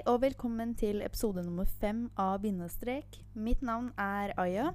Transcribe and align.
Hei 0.00 0.14
og 0.14 0.22
velkommen 0.22 0.70
til 0.80 1.02
episode 1.04 1.42
nummer 1.44 1.66
fem 1.76 2.06
av 2.16 2.38
Bindestrek. 2.40 3.18
Mitt 3.36 3.60
navn 3.60 3.90
er 4.00 4.30
Aya, 4.40 4.70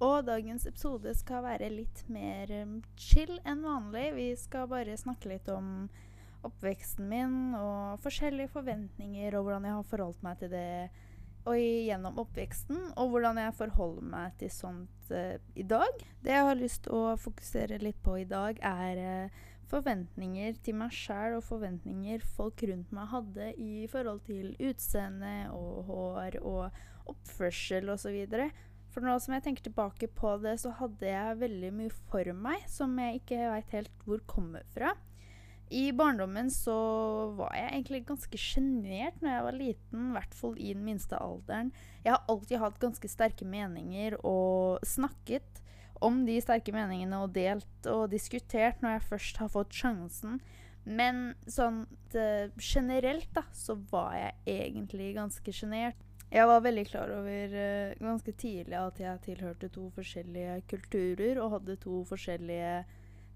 og 0.00 0.22
dagens 0.24 0.64
episode 0.64 1.12
skal 1.18 1.42
være 1.44 1.68
litt 1.68 2.00
mer 2.08 2.48
um, 2.62 2.78
chill 2.96 3.34
enn 3.44 3.60
vanlig. 3.66 4.06
Vi 4.16 4.24
skal 4.40 4.70
bare 4.70 4.96
snakke 4.96 5.28
litt 5.34 5.50
om 5.52 5.90
oppveksten 6.48 7.04
min 7.10 7.52
og 7.58 8.00
forskjellige 8.00 8.54
forventninger 8.54 9.36
og 9.36 9.44
hvordan 9.44 9.68
jeg 9.68 9.76
har 9.76 9.92
forholdt 9.92 10.24
meg 10.24 10.40
til 10.40 10.54
det 10.54 10.88
og 11.44 11.60
gjennom 11.60 12.24
oppveksten, 12.24 12.80
og 12.96 13.12
hvordan 13.12 13.42
jeg 13.44 13.58
forholder 13.60 14.10
meg 14.16 14.40
til 14.40 14.56
sånt 14.56 15.12
uh, 15.12 15.36
i 15.52 15.68
dag. 15.68 16.00
Det 16.24 16.32
jeg 16.32 16.48
har 16.48 16.62
lyst 16.64 16.86
til 16.88 16.96
å 16.96 17.16
fokusere 17.20 17.82
litt 17.84 18.00
på 18.00 18.22
i 18.22 18.28
dag, 18.30 18.56
er 18.56 19.04
uh, 19.28 19.42
forventninger 19.72 20.58
til 20.64 20.76
meg 20.78 20.92
sjæl 20.94 21.38
og 21.38 21.46
forventninger 21.46 22.24
folk 22.36 22.62
rundt 22.68 22.92
meg 22.94 23.08
hadde 23.12 23.52
i 23.56 23.86
forhold 23.90 24.20
til 24.28 24.52
utseende 24.60 25.36
og 25.56 25.86
hår 25.88 26.38
og 26.42 26.82
oppførsel 27.12 27.88
osv. 27.94 28.18
For 28.92 29.04
nå 29.04 29.14
som 29.24 29.36
jeg 29.36 29.46
tenker 29.46 29.64
tilbake 29.68 30.10
på 30.12 30.34
det, 30.42 30.58
så 30.60 30.74
hadde 30.76 31.08
jeg 31.08 31.40
veldig 31.40 31.72
mye 31.78 31.94
for 32.10 32.28
meg 32.36 32.66
som 32.68 32.98
jeg 33.00 33.22
ikke 33.22 33.40
veit 33.54 33.72
helt 33.78 34.04
hvor 34.04 34.20
kommer 34.28 34.66
fra. 34.74 34.92
I 35.72 35.86
barndommen 35.96 36.50
så 36.52 36.74
var 37.38 37.54
jeg 37.56 37.70
egentlig 37.70 38.02
ganske 38.10 38.38
sjenert 38.40 39.22
når 39.22 39.30
jeg 39.32 39.44
var 39.46 39.56
liten, 39.56 40.02
i 40.10 40.16
hvert 40.18 40.34
fall 40.36 40.58
i 40.60 40.74
den 40.74 40.84
minste 40.84 41.16
alderen. 41.16 41.70
Jeg 42.04 42.12
har 42.12 42.26
alltid 42.28 42.60
hatt 42.60 42.80
ganske 42.82 43.08
sterke 43.08 43.48
meninger 43.48 44.18
og 44.20 44.84
snakket 44.84 45.62
om 46.02 46.22
de 46.26 46.40
sterke 46.42 46.74
meningene 46.74 47.22
og 47.22 47.32
delt 47.36 47.88
og 47.90 48.08
diskutert 48.12 48.82
når 48.82 48.96
jeg 48.98 49.08
først 49.10 49.42
har 49.42 49.52
fått 49.52 49.76
sjansen. 49.76 50.40
Men 50.82 51.32
sånn 51.46 51.84
generelt, 52.58 53.28
da, 53.36 53.44
så 53.54 53.76
var 53.90 54.16
jeg 54.18 54.32
egentlig 54.58 55.12
ganske 55.14 55.54
sjenert. 55.54 56.00
Jeg 56.32 56.48
var 56.48 56.64
veldig 56.64 56.84
klar 56.88 57.12
over 57.12 57.54
uh, 57.54 57.92
ganske 58.00 58.32
tidlig 58.40 58.78
at 58.78 58.98
jeg 59.02 59.22
tilhørte 59.26 59.68
to 59.72 59.90
forskjellige 59.92 60.62
kulturer 60.70 61.40
og 61.42 61.58
hadde 61.58 61.76
to 61.82 62.00
forskjellige 62.08 62.78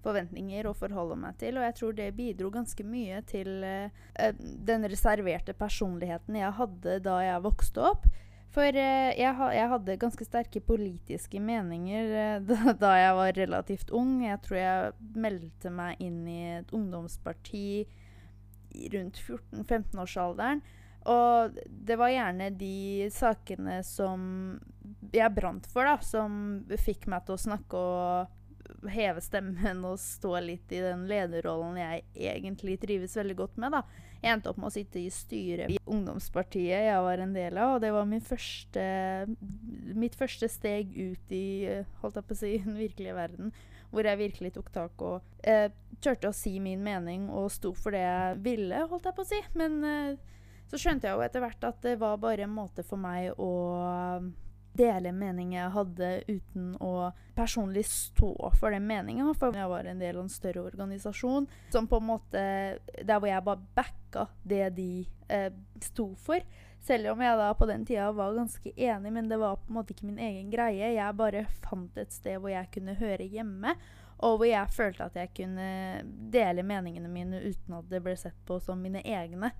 forventninger 0.01 0.65
å 0.65 0.75
forholde 0.77 1.17
meg 1.21 1.37
til. 1.37 1.59
Og 1.59 1.67
jeg 1.67 1.75
tror 1.77 1.97
det 1.97 2.07
bidro 2.17 2.49
ganske 2.53 2.85
mye 2.87 3.21
til 3.29 3.61
uh, 3.61 4.33
den 4.41 4.89
reserverte 4.89 5.53
personligheten 5.57 6.39
jeg 6.41 6.57
hadde 6.57 6.97
da 7.05 7.19
jeg 7.21 7.45
vokste 7.45 7.85
opp. 7.93 8.09
For 8.55 8.73
uh, 8.73 9.11
jeg, 9.11 9.33
ha, 9.39 9.49
jeg, 9.53 9.69
hadde 9.73 9.99
ganske 10.01 10.25
sterke 10.25 10.61
politiske 10.63 11.41
meninger 11.43 12.39
da, 12.49 12.73
da, 12.79 12.93
jeg 13.01 13.17
var 13.19 13.39
relativt 13.41 13.93
ung. 13.95 14.17
Jeg 14.25 14.41
tror 14.45 14.59
jeg 14.61 15.13
meldte 15.17 15.73
meg 15.73 16.01
inn 16.03 16.23
i 16.31 16.41
et 16.61 16.73
ungdomsparti 16.75 17.67
rundt 18.93 19.21
14-15-årsalderen. 19.23 20.63
Og 21.07 21.59
det 21.67 21.95
var 21.99 22.11
gjerne 22.11 22.49
de 22.59 23.07
sakene 23.15 23.79
som 23.87 24.57
jeg 25.13 25.31
brant 25.35 25.67
for, 25.71 25.87
da, 25.87 25.95
som 26.03 26.65
fikk 26.83 27.07
meg 27.11 27.23
til 27.27 27.37
å 27.37 27.43
snakke 27.45 27.79
og 27.79 28.36
heve 28.91 29.21
stemmen 29.23 29.83
og 29.87 29.99
stå 30.01 30.35
litt 30.43 30.71
i 30.75 30.81
den 30.83 31.05
lederrollen 31.09 31.79
jeg 31.79 32.03
egentlig 32.33 32.77
trives 32.81 33.17
veldig 33.17 33.37
godt 33.39 33.57
med. 33.61 33.77
da. 33.77 33.83
Jeg 34.21 34.33
endte 34.33 34.49
opp 34.49 34.59
med 34.61 34.71
å 34.71 34.73
sitte 34.73 34.99
i 34.99 35.09
styret 35.13 35.71
i 35.71 35.79
ungdomspartiet 35.85 36.87
jeg 36.87 37.01
var 37.05 37.21
en 37.21 37.35
del 37.35 37.57
av. 37.61 37.75
Og 37.75 37.83
det 37.83 37.91
var 37.93 38.13
første, 38.25 38.85
mitt 39.97 40.17
første 40.17 40.49
steg 40.49 40.93
ut 40.95 41.33
i 41.35 41.47
holdt 42.01 42.21
jeg 42.21 42.29
på 42.29 42.37
å 42.37 42.41
si, 42.41 42.53
den 42.65 42.79
virkelige 42.79 43.17
verden. 43.17 43.51
Hvor 43.91 44.07
jeg 44.09 44.19
virkelig 44.19 44.51
tok 44.57 44.71
tak 44.75 45.03
og 45.05 45.45
eh, 45.47 45.69
turte 46.03 46.31
å 46.31 46.35
si 46.35 46.57
min 46.59 46.81
mening 46.83 47.29
og 47.31 47.47
sto 47.53 47.71
for 47.77 47.95
det 47.95 48.03
jeg 48.03 48.41
ville, 48.43 48.81
holdt 48.89 49.07
jeg 49.07 49.15
på 49.15 49.23
å 49.23 49.29
si. 49.29 49.39
Men 49.57 49.77
eh, 49.87 50.17
så 50.67 50.81
skjønte 50.81 51.07
jeg 51.07 51.15
jo 51.15 51.23
etter 51.23 51.43
hvert 51.43 51.69
at 51.69 51.79
det 51.85 51.95
var 52.01 52.19
bare 52.19 52.43
en 52.43 52.57
måte 52.57 52.83
for 52.83 52.99
meg 52.99 53.31
å 53.39 53.53
dele 54.77 55.11
meninger 55.15 55.57
jeg 55.57 55.73
hadde, 55.73 56.11
uten 56.27 56.69
å 56.83 57.09
personlig 57.37 57.85
stå 57.89 58.31
for 58.59 58.73
den 58.73 58.87
meninga. 58.89 59.27
For 59.37 59.55
jeg 59.55 59.71
var 59.71 59.89
en 59.89 60.01
del 60.01 60.17
av 60.17 60.25
en 60.25 60.31
større 60.31 60.63
organisasjon 60.69 61.49
som 61.73 61.89
på 61.89 61.99
en 62.01 62.07
måte 62.07 62.45
Der 62.97 63.19
hvor 63.19 63.29
jeg 63.29 63.45
bare 63.45 63.69
backa 63.77 64.27
det 64.43 64.63
de 64.77 64.91
eh, 65.33 65.51
sto 65.83 66.11
for. 66.15 66.41
Selv 66.87 67.11
om 67.11 67.21
jeg 67.21 67.37
da 67.39 67.51
på 67.57 67.67
den 67.67 67.85
tida 67.85 68.09
var 68.15 68.35
ganske 68.37 68.71
enig, 68.71 69.11
men 69.13 69.29
det 69.29 69.39
var 69.41 69.57
på 69.59 69.71
en 69.71 69.79
måte 69.79 69.93
ikke 69.93 70.07
min 70.07 70.21
egen 70.23 70.51
greie. 70.53 70.93
Jeg 70.95 71.19
bare 71.19 71.47
fant 71.65 71.97
et 71.99 72.13
sted 72.15 72.37
hvor 72.39 72.53
jeg 72.53 72.69
kunne 72.73 72.95
høre 72.99 73.27
hjemme, 73.27 73.73
og 74.23 74.39
hvor 74.39 74.47
jeg 74.49 74.73
følte 74.73 75.09
at 75.09 75.17
jeg 75.19 75.33
kunne 75.41 75.69
dele 76.33 76.65
meningene 76.65 77.09
mine 77.11 77.41
uten 77.43 77.75
at 77.77 77.89
det 77.91 78.01
ble 78.05 78.15
sett 78.17 78.37
på 78.47 78.59
som 78.63 78.79
mine 78.81 79.03
egne. 79.03 79.51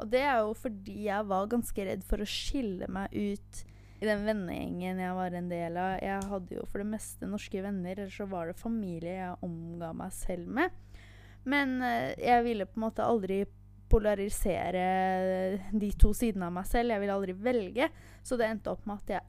Og 0.00 0.08
det 0.10 0.24
er 0.26 0.40
jo 0.42 0.56
fordi 0.58 1.04
jeg 1.06 1.28
var 1.30 1.50
ganske 1.52 1.86
redd 1.86 2.02
for 2.08 2.22
å 2.22 2.28
skille 2.28 2.88
meg 2.90 3.14
ut 3.14 3.62
i 4.02 4.06
den 4.08 4.24
vennegjengen 4.26 4.98
jeg 4.98 5.14
var 5.14 5.34
en 5.38 5.50
del 5.50 5.76
av. 5.78 5.92
Jeg 6.02 6.28
hadde 6.32 6.56
jo 6.56 6.66
for 6.66 6.82
det 6.82 6.90
meste 6.90 7.28
norske 7.30 7.60
venner, 7.62 7.94
eller 7.94 8.10
så 8.10 8.26
var 8.26 8.50
det 8.50 8.58
familie 8.58 9.12
jeg 9.14 9.36
omga 9.46 9.92
meg 9.94 10.14
selv 10.16 10.48
med. 10.58 10.74
Men 11.46 11.76
uh, 11.78 12.10
jeg 12.18 12.42
ville 12.48 12.66
på 12.66 12.80
en 12.80 12.86
måte 12.88 13.06
aldri 13.06 13.44
polarisere 13.92 14.82
de 15.70 15.92
to 16.00 16.10
sidene 16.16 16.48
av 16.48 16.56
meg 16.56 16.66
selv. 16.66 16.94
Jeg 16.94 17.04
ville 17.04 17.14
aldri 17.14 17.36
velge. 17.46 17.88
Så 18.26 18.38
det 18.40 18.48
endte 18.48 18.74
opp 18.74 18.88
med 18.88 19.04
at 19.04 19.14
jeg 19.14 19.28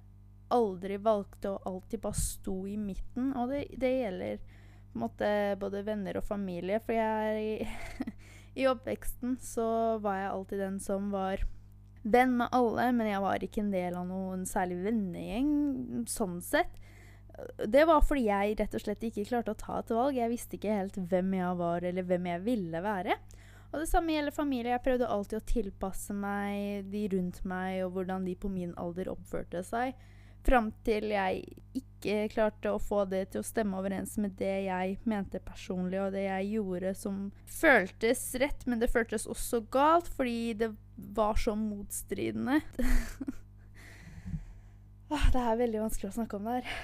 aldri 0.58 0.98
valgte 1.04 1.54
å 1.54 1.62
alltid 1.70 2.02
bare 2.02 2.24
sto 2.24 2.58
i 2.70 2.78
midten. 2.80 3.34
Og 3.38 3.54
det, 3.54 3.66
det 3.78 3.94
gjelder 3.94 4.42
på 4.42 4.98
en 4.98 5.04
måte 5.06 5.34
både 5.62 5.86
venner 5.86 6.18
og 6.18 6.26
familie. 6.26 6.82
For 6.82 6.98
jeg 6.98 7.68
I 8.62 8.70
oppveksten 8.70 9.38
så 9.42 9.68
var 10.02 10.22
jeg 10.22 10.32
alltid 10.32 10.66
den 10.66 10.82
som 10.82 11.14
var 11.14 11.46
venn 12.04 12.38
med 12.38 12.52
alle, 12.52 12.90
men 12.96 13.10
jeg 13.10 13.24
var 13.24 13.44
ikke 13.46 13.62
en 13.64 13.74
del 13.74 13.98
av 14.00 14.08
noen 14.10 14.44
særlig 14.48 14.82
vennegjeng 14.84 15.52
sånn 16.10 16.40
sett. 16.44 16.80
Det 17.66 17.86
var 17.90 18.04
fordi 18.06 18.28
jeg 18.28 18.58
rett 18.60 18.76
og 18.78 18.84
slett 18.84 19.06
ikke 19.08 19.26
klarte 19.26 19.56
å 19.56 19.58
ta 19.60 19.80
et 19.80 19.94
valg. 19.96 20.20
Jeg 20.20 20.32
visste 20.32 20.60
ikke 20.60 20.76
helt 20.76 21.00
hvem 21.10 21.34
jeg 21.40 21.60
var, 21.64 21.88
eller 21.90 22.06
hvem 22.08 22.30
jeg 22.30 22.44
ville 22.46 22.84
være. 22.84 23.18
Og 23.74 23.80
det 23.82 23.90
samme 23.90 24.14
gjelder 24.14 24.36
familie. 24.36 24.76
Jeg 24.76 24.86
prøvde 24.86 25.10
alltid 25.10 25.40
å 25.40 25.48
tilpasse 25.50 26.14
meg 26.14 26.92
de 26.94 27.08
rundt 27.16 27.40
meg, 27.50 27.80
og 27.88 27.96
hvordan 27.96 28.28
de 28.28 28.36
på 28.38 28.52
min 28.54 28.76
alder 28.78 29.10
oppførte 29.16 29.64
seg. 29.66 29.98
Fram 30.46 30.70
til 30.86 31.10
jeg 31.16 31.42
ikke 31.74 31.93
klarte 32.34 32.72
å 32.74 32.82
få 32.82 33.04
det 33.10 33.26
til 33.34 33.42
å 33.42 33.48
stemme 33.48 33.78
overens 33.80 34.18
med 34.22 34.36
det 34.40 34.66
jeg 34.68 34.98
mente 35.10 35.40
personlig, 35.44 36.00
og 36.04 36.16
det 36.16 36.26
jeg 36.26 36.50
gjorde 36.56 36.94
som 36.98 37.22
føltes 37.50 38.26
rett, 38.42 38.66
men 38.68 38.82
det 38.82 38.92
føltes 38.92 39.28
også 39.30 39.64
galt, 39.74 40.10
fordi 40.12 40.54
det 40.60 40.74
var 40.96 41.40
så 41.40 41.56
motstridende. 41.58 42.62
det 45.34 45.46
er 45.46 45.64
veldig 45.64 45.86
vanskelig 45.86 46.12
å 46.12 46.18
snakke 46.20 46.40
om 46.40 46.50
det 46.50 46.60
her. 46.60 46.76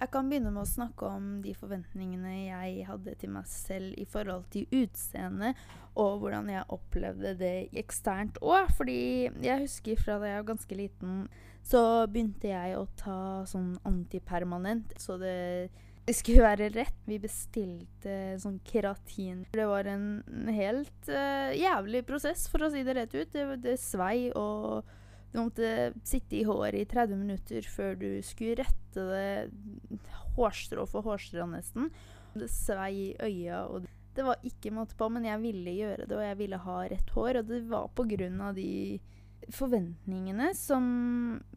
Jeg 0.00 0.08
kan 0.14 0.30
begynne 0.30 0.48
med 0.54 0.62
å 0.62 0.68
snakke 0.68 1.08
om 1.12 1.24
de 1.44 1.52
forventningene 1.52 2.30
jeg 2.46 2.86
hadde 2.88 3.12
til 3.20 3.34
meg 3.34 3.48
selv 3.50 3.98
i 4.00 4.06
forhold 4.08 4.46
til 4.54 4.64
utseende, 4.72 5.52
og 6.00 6.22
hvordan 6.22 6.48
jeg 6.48 6.68
opplevde 6.72 7.34
det 7.36 7.68
eksternt 7.76 8.40
òg. 8.40 8.70
Fordi 8.78 9.28
jeg 9.44 9.66
husker 9.66 10.00
fra 10.00 10.16
da 10.22 10.30
jeg 10.30 10.40
var 10.40 10.48
ganske 10.54 10.78
liten, 10.78 11.26
så 11.62 12.06
begynte 12.10 12.50
jeg 12.50 12.78
å 12.78 12.86
ta 12.98 13.44
sånn 13.48 13.74
antipermanent. 13.86 14.94
Så 15.00 15.18
det, 15.20 15.70
det 16.06 16.16
skulle 16.18 16.46
være 16.46 16.70
rett. 16.74 16.96
Vi 17.06 17.20
bestilte 17.22 18.16
sånn 18.42 18.58
keratin. 18.66 19.44
Det 19.54 19.66
var 19.68 19.90
en 19.90 20.22
helt 20.50 21.10
uh, 21.12 21.52
jævlig 21.54 22.04
prosess, 22.08 22.48
for 22.50 22.66
å 22.66 22.72
si 22.72 22.82
det 22.86 22.96
rett 22.98 23.14
ut. 23.14 23.30
Det, 23.34 23.46
det 23.62 23.76
svei 23.82 24.30
og 24.34 24.88
du 25.30 25.38
måtte 25.38 25.92
sitte 26.02 26.40
i 26.40 26.46
håret 26.46 26.80
i 26.80 26.88
30 26.90 27.18
minutter 27.20 27.66
før 27.70 27.94
du 28.00 28.08
skulle 28.26 28.64
rette 28.64 29.04
det 29.12 30.00
hårstrå 30.34 30.86
for 30.90 31.06
hårstrå, 31.06 31.46
nesten. 31.52 31.90
Det 32.34 32.48
svei 32.50 32.92
i 32.96 33.14
øya, 33.22 33.62
og 33.70 33.86
det 34.16 34.26
var 34.26 34.42
ikke 34.46 34.72
måte 34.74 34.98
på, 34.98 35.06
men 35.12 35.28
jeg 35.28 35.42
ville 35.44 35.76
gjøre 35.76 36.06
det, 36.08 36.16
og 36.16 36.24
jeg 36.24 36.38
ville 36.40 36.58
ha 36.64 36.78
rett 36.90 37.14
hår. 37.14 37.40
Og 37.40 37.50
det 37.50 37.60
var 37.70 37.90
på 37.94 38.06
grunn 38.10 38.42
av 38.42 38.58
de 38.58 38.98
forventningene 39.48 40.50
som 40.54 40.84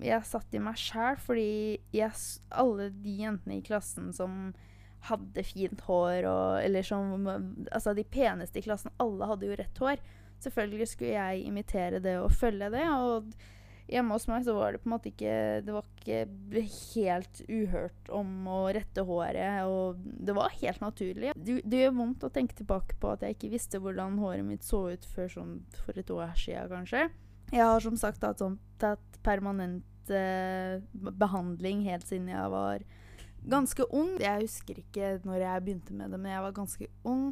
jeg 0.02 0.26
satt 0.28 0.56
i 0.56 0.62
meg 0.64 0.80
sjæl, 0.80 1.18
fordi 1.22 1.80
jeg, 1.94 2.12
alle 2.50 2.90
de 3.04 3.18
jentene 3.22 3.60
i 3.60 3.66
klassen 3.66 4.14
som 4.16 4.54
hadde 5.10 5.44
fint 5.44 5.82
hår, 5.88 6.28
og, 6.30 6.60
eller 6.64 6.86
som 6.88 7.28
Altså, 7.28 7.94
de 7.96 8.06
peneste 8.08 8.62
i 8.62 8.66
klassen, 8.66 8.94
alle 9.04 9.28
hadde 9.28 9.50
jo 9.50 9.58
rett 9.60 9.82
hår. 9.84 10.06
Selvfølgelig 10.44 10.88
skulle 10.92 11.18
jeg 11.18 11.44
imitere 11.48 12.00
det 12.04 12.18
og 12.22 12.32
følge 12.36 12.72
det. 12.74 12.86
og 12.88 13.34
Hjemme 13.92 14.16
hos 14.16 14.30
meg 14.32 14.46
så 14.46 14.54
var 14.56 14.72
det 14.72 14.80
på 14.80 14.88
en 14.88 14.94
måte 14.94 15.10
ikke 15.12 15.34
Det 15.66 15.74
var 15.76 15.88
ikke 16.00 16.62
helt 16.94 17.42
uhørt 17.50 18.12
om 18.16 18.48
å 18.48 18.60
rette 18.76 19.04
håret. 19.08 19.68
Og 19.68 20.00
det 20.00 20.36
var 20.38 20.56
helt 20.62 20.84
naturlig. 20.84 21.34
Det, 21.36 21.60
det, 21.68 21.84
gjør 21.84 21.98
vondt 22.00 22.24
å 22.28 22.32
tenke 22.34 22.56
tilbake 22.60 22.98
på 23.00 23.12
at 23.12 23.26
jeg 23.26 23.38
ikke 23.38 23.52
visste 23.54 23.84
hvordan 23.84 24.22
håret 24.24 24.48
mitt 24.48 24.64
så 24.68 24.86
ut 24.94 25.08
før 25.16 25.32
sånn 25.36 25.54
for 25.84 26.00
et 26.00 26.16
år 26.16 26.32
siden, 26.40 26.72
kanskje. 26.72 27.08
Jeg 27.52 27.66
har 27.66 27.84
som 27.84 27.98
sagt 28.00 28.22
tatt, 28.24 28.42
sånn, 28.42 28.60
tatt 28.82 29.20
permanent 29.26 30.12
eh, 30.12 30.82
behandling 30.94 31.84
helt 31.88 32.08
siden 32.08 32.32
jeg 32.32 32.54
var 32.54 32.86
ganske 33.50 33.88
ung. 33.92 34.16
Jeg 34.22 34.46
husker 34.46 34.80
ikke 34.82 35.18
når 35.28 35.44
jeg 35.44 35.66
begynte 35.66 35.98
med 35.98 36.14
det, 36.14 36.20
men 36.20 36.34
jeg 36.34 36.46
var 36.46 36.56
ganske 36.56 36.88
ung. 37.04 37.26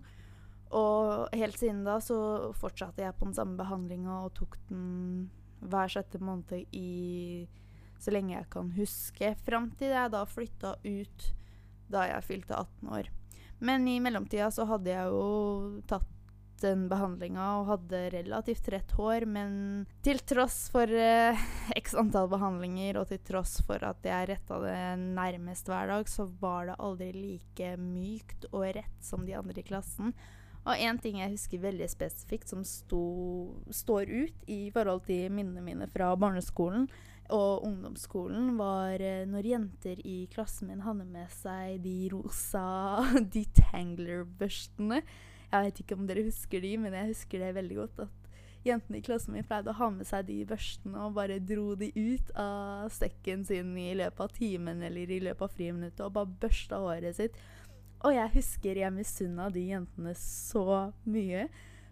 Og 0.71 1.31
helt 1.35 1.59
siden 1.59 1.83
da 1.87 1.97
så 2.03 2.51
fortsatte 2.55 3.03
jeg 3.03 3.15
på 3.17 3.27
den 3.27 3.35
samme 3.35 3.57
behandlinga 3.59 4.21
og 4.25 4.35
tok 4.37 4.55
den 4.69 5.29
hver 5.61 5.91
sjette 5.91 6.21
måned 6.23 6.63
i 6.73 7.47
så 8.01 8.13
lenge 8.13 8.33
jeg 8.33 8.49
kan 8.53 8.71
huske. 8.75 9.33
Fram 9.45 9.69
til 9.77 9.93
jeg 9.93 10.13
da 10.13 10.23
flytta 10.25 10.75
ut 10.81 11.27
da 11.91 12.07
jeg 12.07 12.25
fylte 12.25 12.55
18 12.57 12.93
år. 12.97 13.11
Men 13.61 13.85
i 13.87 13.99
mellomtida 14.01 14.47
så 14.53 14.65
hadde 14.65 14.89
jeg 14.89 15.11
jo 15.11 15.81
tatt 15.89 16.07
den 16.63 16.87
behandlinga 16.91 17.45
og 17.59 17.69
hadde 17.71 18.01
relativt 18.13 18.69
rett 18.73 18.91
hår, 18.97 19.25
men 19.29 19.53
til 20.05 20.21
tross 20.27 20.63
for 20.73 20.89
eh, 20.89 21.39
x 21.77 21.95
antall 21.99 22.29
behandlinger 22.31 23.01
og 23.01 23.09
til 23.11 23.21
tross 23.27 23.59
for 23.67 23.83
at 23.85 24.05
jeg 24.05 24.29
retta 24.31 24.59
det 24.63 24.77
nærmest 25.01 25.71
hver 25.71 25.91
dag, 25.93 26.09
så 26.09 26.27
var 26.41 26.69
det 26.69 26.79
aldri 26.79 27.11
like 27.15 27.73
mykt 27.81 28.49
og 28.51 28.69
rett 28.77 29.01
som 29.03 29.25
de 29.27 29.37
andre 29.37 29.61
i 29.63 29.67
klassen. 29.67 30.13
Og 30.61 30.77
én 30.77 30.99
ting 31.01 31.17
jeg 31.17 31.33
husker 31.33 31.63
veldig 31.63 31.87
spesifikt 31.89 32.51
som 32.51 32.61
sto, 32.67 33.05
står 33.73 34.11
ut 34.11 34.51
i 34.51 34.67
forhold 34.73 35.07
til 35.07 35.33
minnene 35.33 35.63
mine 35.65 35.87
fra 35.89 36.13
barneskolen 36.21 36.85
og 37.31 37.65
ungdomsskolen, 37.65 38.55
var 38.59 39.01
eh, 39.01 39.23
når 39.29 39.47
jenter 39.53 40.01
i 40.05 40.25
klassen 40.31 40.69
min 40.71 40.83
hadde 40.85 41.07
med 41.07 41.31
seg 41.33 41.79
de 41.85 41.95
rosa 42.11 42.65
detangler-børstene. 43.35 45.01
Jeg 45.51 45.67
vet 45.67 45.79
ikke 45.83 45.97
om 45.99 46.07
dere 46.07 46.25
husker 46.25 46.63
de, 46.63 46.75
men 46.79 46.95
jeg 46.95 47.11
husker 47.11 47.43
det 47.43 47.55
veldig 47.57 47.77
godt. 47.81 48.03
At 48.05 48.67
jentene 48.67 48.99
i 48.99 49.05
klassen 49.05 49.35
min 49.35 49.47
pleide 49.47 49.73
å 49.73 49.79
ha 49.79 49.89
med 49.93 50.07
seg 50.07 50.27
de 50.29 50.37
børstene 50.47 51.07
og 51.07 51.17
bare 51.17 51.41
dro 51.43 51.73
de 51.79 51.89
ut 51.95 52.29
av 52.39 52.91
sekken 52.93 53.43
sin 53.47 53.73
i 53.79 53.89
løpet 53.97 54.23
av 54.23 54.37
timen 54.37 54.83
eller 54.85 55.11
i 55.11 55.19
løpet 55.25 55.47
av 55.47 55.57
friminuttet 55.57 56.05
og 56.05 56.15
bare 56.15 56.39
børsta 56.45 56.79
håret 56.83 57.17
sitt. 57.17 57.41
Og 58.01 58.15
jeg 58.15 58.33
husker 58.37 58.79
jeg 58.81 58.95
misunna 58.95 59.49
de 59.53 59.67
jentene 59.73 60.15
så 60.17 60.65
mye. 61.03 61.45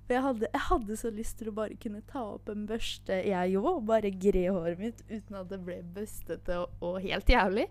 For 0.08 0.16
jeg 0.16 0.26
hadde, 0.26 0.48
jeg 0.50 0.66
hadde, 0.66 0.96
så 0.98 1.12
lyst 1.14 1.36
til 1.38 1.52
å 1.52 1.58
bare 1.60 1.78
kunne 1.78 2.02
ta 2.10 2.24
opp 2.32 2.50
en 2.50 2.64
børste, 2.70 3.14
jeg 3.28 3.60
òg, 3.60 3.68
og 3.76 3.84
bare 3.92 4.10
gre 4.10 4.48
håret 4.48 4.82
mitt 4.82 5.04
uten 5.12 5.38
at 5.38 5.52
det 5.52 5.60
ble 5.68 5.84
bustete 5.94 6.64
og, 6.64 6.80
og 6.82 6.98
helt 7.04 7.30
jævlig. 7.30 7.68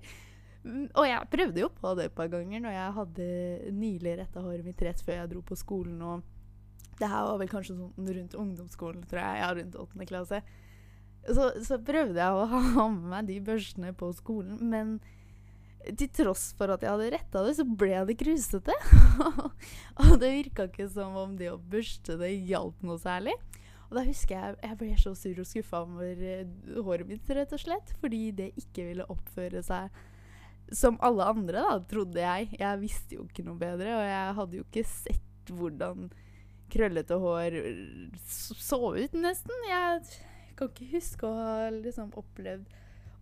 Mm, 0.65 0.89
og 0.91 1.07
jeg 1.07 1.31
prøvde 1.33 1.63
jo 1.63 1.69
på 1.73 1.93
det 1.97 2.09
et 2.09 2.17
par 2.17 2.31
ganger 2.33 2.63
når 2.65 2.75
jeg 2.75 2.95
hadde 2.97 3.27
nylig 3.79 4.17
retta 4.19 4.43
håret 4.43 4.67
mitt 4.67 4.83
rett 4.85 5.03
før 5.05 5.21
jeg 5.21 5.33
dro 5.33 5.43
på 5.47 5.59
skolen. 5.59 6.01
Og 6.03 6.97
det 6.99 7.11
her 7.11 7.29
var 7.29 7.39
vel 7.41 7.53
kanskje 7.53 7.77
sånn 7.77 8.11
rundt 8.17 8.35
ungdomsskolen, 8.39 9.05
tror 9.11 9.23
jeg. 9.23 9.43
Ja, 9.43 9.53
rundt 9.59 9.79
åttende 9.79 10.09
klasse. 10.09 10.43
Så, 11.29 11.51
så, 11.67 11.79
prøvde 11.85 12.19
jeg 12.19 12.35
å 12.35 12.49
ha 12.79 12.89
med 12.91 13.07
meg 13.13 13.31
de 13.31 13.39
børstene 13.45 13.95
på 13.97 14.11
skolen, 14.17 14.59
men 14.71 14.99
til 15.97 16.11
tross 16.13 16.51
for 16.59 16.75
at 16.75 16.83
jeg 16.83 16.91
hadde 16.91 17.13
retta 17.15 17.43
det, 17.47 17.55
så 17.57 17.65
ble 17.65 18.01
det 18.09 18.19
krusete. 18.21 18.75
og 20.03 20.17
det 20.21 20.35
virka 20.35 20.67
ikke 20.69 20.89
som 20.91 21.17
om 21.17 21.37
det 21.39 21.53
å 21.53 21.61
børste 21.61 22.19
det 22.21 22.33
hjalp 22.51 22.83
noe 22.85 22.99
særlig. 23.01 23.37
Og 23.89 23.97
da 23.97 24.05
husker 24.05 24.37
jeg 24.37 24.57
jeg 24.67 24.79
ble 24.83 24.91
så 25.01 25.15
sur 25.17 25.39
og 25.41 25.49
skuffa 25.49 25.81
over 25.87 26.25
eh, 26.35 26.81
håret 26.85 27.09
mitt, 27.09 27.31
rett 27.33 27.55
og 27.57 27.63
slett, 27.63 27.95
fordi 28.03 28.27
det 28.37 28.51
ikke 28.61 28.85
ville 28.91 29.07
oppføre 29.09 29.63
seg 29.65 29.89
som 30.75 30.99
alle 31.05 31.25
andre, 31.25 31.63
da, 31.65 31.77
trodde 31.91 32.21
jeg. 32.23 32.49
Jeg 32.59 32.81
visste 32.83 33.19
jo 33.19 33.27
ikke 33.29 33.45
noe 33.47 33.59
bedre, 33.61 33.95
og 33.97 34.07
jeg 34.07 34.39
hadde 34.41 34.59
jo 34.59 34.67
ikke 34.67 34.87
sett 34.89 35.53
hvordan 35.53 36.09
krøllete 36.73 37.17
hår 37.23 37.57
så 38.29 38.81
ut, 38.97 39.15
nesten. 39.17 39.69
Jeg 39.69 40.03
kan 40.59 40.73
ikke 40.73 40.91
huske 40.93 41.29
å 41.29 41.37
ha 41.39 41.71
liksom 41.73 42.13
opplevd 42.19 42.67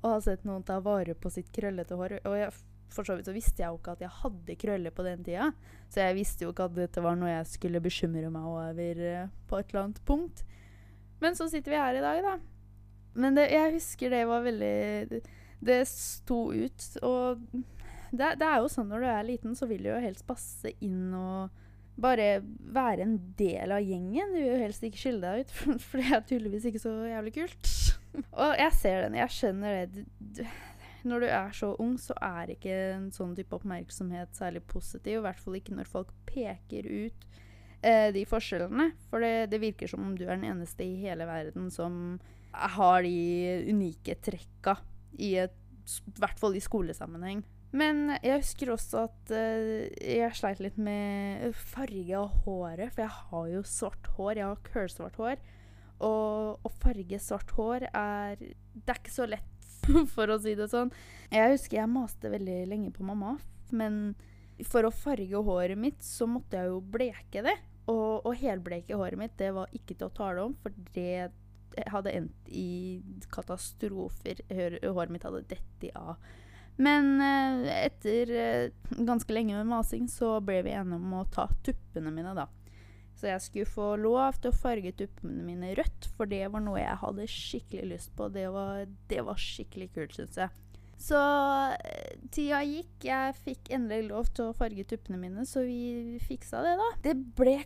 å 0.03 0.15
ha 0.15 0.23
sett 0.23 0.47
noen 0.47 0.65
ta 0.67 0.79
vare 0.85 1.17
på 1.19 1.31
sitt 1.33 1.53
krøllete 1.55 1.99
hår. 1.99 2.19
Og 2.27 2.37
jeg, 2.39 2.51
for 2.93 3.07
så 3.07 3.17
vidt 3.17 3.31
så 3.31 3.37
visste 3.37 3.63
jeg 3.63 3.71
jo 3.71 3.81
ikke 3.81 3.97
at 3.97 4.05
jeg 4.05 4.19
hadde 4.23 4.59
krøller 4.63 4.95
på 4.95 5.07
den 5.07 5.25
tida, 5.27 5.51
så 5.91 6.03
jeg 6.05 6.19
visste 6.19 6.47
jo 6.47 6.53
ikke 6.53 6.69
at 6.71 6.77
dette 6.77 7.05
var 7.05 7.19
noe 7.19 7.33
jeg 7.33 7.49
skulle 7.55 7.83
bekymre 7.85 8.31
meg 8.33 8.51
over 8.51 9.03
uh, 9.07 9.33
på 9.49 9.61
et 9.61 9.73
eller 9.73 9.85
annet 9.85 10.05
punkt. 10.09 10.45
Men 11.23 11.39
så 11.39 11.49
sitter 11.51 11.73
vi 11.73 11.81
her 11.81 11.99
i 11.99 12.05
dag, 12.05 12.23
da. 12.27 12.37
Men 13.17 13.39
det, 13.39 13.49
jeg 13.55 13.77
husker 13.79 14.13
det 14.13 14.27
var 14.29 14.45
veldig 14.45 15.23
det 15.67 15.83
sto 15.91 16.41
ut. 16.55 16.89
Og 17.07 17.43
det, 18.11 18.35
det, 18.41 18.47
er 18.47 18.61
jo 18.63 18.73
sånn 18.73 18.91
når 18.91 19.03
du 19.05 19.09
er 19.11 19.31
liten, 19.31 19.57
så 19.59 19.69
vil 19.71 19.85
du 19.85 19.91
jo 19.93 20.03
helst 20.03 20.27
passe 20.29 20.73
inn 20.85 21.15
og 21.17 21.65
bare 21.97 22.43
være 22.77 23.07
en 23.07 23.17
del 23.39 23.73
av 23.73 23.85
gjengen. 23.85 24.35
Du 24.35 24.41
vil 24.41 24.51
jo 24.53 24.61
helst 24.61 24.85
ikke 24.85 25.01
skille 25.01 25.25
deg 25.25 25.47
ut, 25.47 25.55
for 25.87 26.03
det 26.03 26.13
er 26.13 26.25
tydeligvis 26.29 26.69
ikke 26.71 26.85
så 26.85 26.95
jævlig 27.09 27.35
kult. 27.39 27.75
og 28.43 28.57
jeg 28.61 28.79
ser 28.81 29.07
den, 29.07 29.21
jeg 29.23 29.37
skjønner 29.39 29.79
det. 29.93 30.49
Når 31.07 31.23
du 31.23 31.27
er 31.31 31.53
så 31.55 31.69
ung, 31.83 31.95
så 32.03 32.17
er 32.19 32.51
ikke 32.57 32.77
en 32.97 33.11
sånn 33.15 33.37
type 33.39 33.55
oppmerksomhet 33.55 34.33
særlig 34.35 34.65
positiv. 34.67 35.21
I 35.21 35.27
hvert 35.29 35.43
fall 35.43 35.59
ikke 35.61 35.77
når 35.77 35.91
folk 35.91 36.11
peker 36.27 36.89
ut 36.91 37.27
eh, 37.87 38.09
de 38.15 38.25
forskjellene. 38.27 38.89
For 39.13 39.23
det, 39.23 39.53
det 39.53 39.63
virker 39.63 39.93
som 39.93 40.03
om 40.03 40.17
du 40.19 40.25
er 40.27 40.35
den 40.35 40.49
eneste 40.51 40.83
i 40.83 40.97
hele 41.05 41.29
verden 41.29 41.71
som 41.71 42.19
har 42.57 43.05
de 43.05 43.71
unike 43.71 44.17
trekka 44.25 44.79
i 45.19 45.35
hvert 46.19 46.41
fall 46.41 46.57
i 46.57 46.63
skolesammenheng. 46.65 47.45
Men 47.77 48.15
jeg 48.23 48.41
husker 48.41 48.71
også 48.73 49.07
at 49.09 49.33
uh, 49.35 49.83
jeg 50.01 50.37
sleit 50.39 50.63
litt 50.63 50.79
med 50.81 51.51
farge 51.75 52.17
av 52.17 52.39
håret, 52.45 52.93
for 52.95 53.05
jeg 53.05 53.15
har 53.17 53.51
jo 53.53 53.63
svart 53.69 54.11
hår. 54.17 54.39
Jeg 54.39 54.47
har 54.47 54.65
kølsvart 54.71 55.21
hår. 55.21 55.43
Og 56.07 56.67
å 56.67 56.73
farge 56.83 57.19
svart 57.25 57.55
hår 57.57 57.87
er 57.89 58.37
Det 58.37 58.93
er 58.93 58.99
ikke 59.01 59.15
så 59.15 59.29
lett, 59.29 59.69
for 60.15 60.33
å 60.33 60.39
si 60.43 60.57
det 60.59 60.71
sånn. 60.73 60.93
Jeg 61.33 61.57
husker 61.57 61.81
jeg 61.81 61.93
maste 61.93 62.33
veldig 62.33 62.59
lenge 62.71 62.93
på 62.95 63.07
mamma, 63.07 63.37
men 63.77 64.15
for 64.65 64.87
å 64.87 64.95
farge 64.95 65.41
håret 65.49 65.77
mitt, 65.77 66.05
så 66.05 66.29
måtte 66.31 66.61
jeg 66.61 66.71
jo 66.73 66.81
bleke 66.81 67.43
det. 67.45 67.57
Og 67.93 68.25
å 68.27 68.33
helbleke 68.35 68.97
håret 68.99 69.21
mitt, 69.21 69.37
det 69.39 69.53
var 69.55 69.73
ikke 69.77 69.95
til 69.95 70.09
å 70.09 70.15
tale 70.17 70.47
om, 70.49 70.55
for 70.63 70.75
det 70.97 71.29
hadde 71.93 72.15
endt 72.17 72.51
i 72.51 73.03
katastrofer. 73.33 74.43
Håret 74.51 75.13
mitt 75.15 75.27
hadde 75.27 75.45
dette 75.51 75.93
av. 75.99 76.17
Men 76.77 77.21
eh, 77.25 77.87
etter 77.87 78.31
eh, 78.37 78.71
ganske 78.91 79.33
lenge 79.33 79.57
med 79.57 79.71
masing 79.71 80.09
så 80.13 80.37
ble 80.45 80.61
vi 80.67 80.75
enige 80.77 81.01
om 81.01 81.15
å 81.17 81.25
ta 81.33 81.49
tuppene 81.65 82.13
mine, 82.13 82.35
da. 82.37 82.47
Så 83.17 83.31
jeg 83.31 83.45
skulle 83.47 83.73
få 83.73 83.87
lov 83.97 84.37
til 84.43 84.53
å 84.53 84.59
farge 84.61 84.93
tuppene 84.99 85.41
mine 85.47 85.73
rødt, 85.79 86.11
for 86.19 86.29
det 86.29 86.43
var 86.53 86.61
noe 86.61 86.83
jeg 86.83 87.01
hadde 87.01 87.29
skikkelig 87.33 87.87
lyst 87.95 88.13
på. 88.19 88.29
Det 88.33 88.45
var, 88.53 88.85
det 89.09 89.23
var 89.25 89.41
skikkelig 89.41 89.89
kult, 89.95 90.19
syns 90.19 90.37
jeg. 90.43 90.53
Så 91.01 91.23
eh, 91.81 92.13
tida 92.33 92.61
gikk. 92.65 93.09
Jeg 93.09 93.39
fikk 93.41 93.73
endelig 93.73 94.11
lov 94.11 94.29
til 94.37 94.51
å 94.51 94.57
farge 94.57 94.85
tuppene 94.89 95.21
mine, 95.21 95.49
så 95.49 95.65
vi 95.65 96.21
fiksa 96.29 96.61
det, 96.65 96.77
da. 96.81 96.91
Det 97.09 97.17
ble 97.41 97.57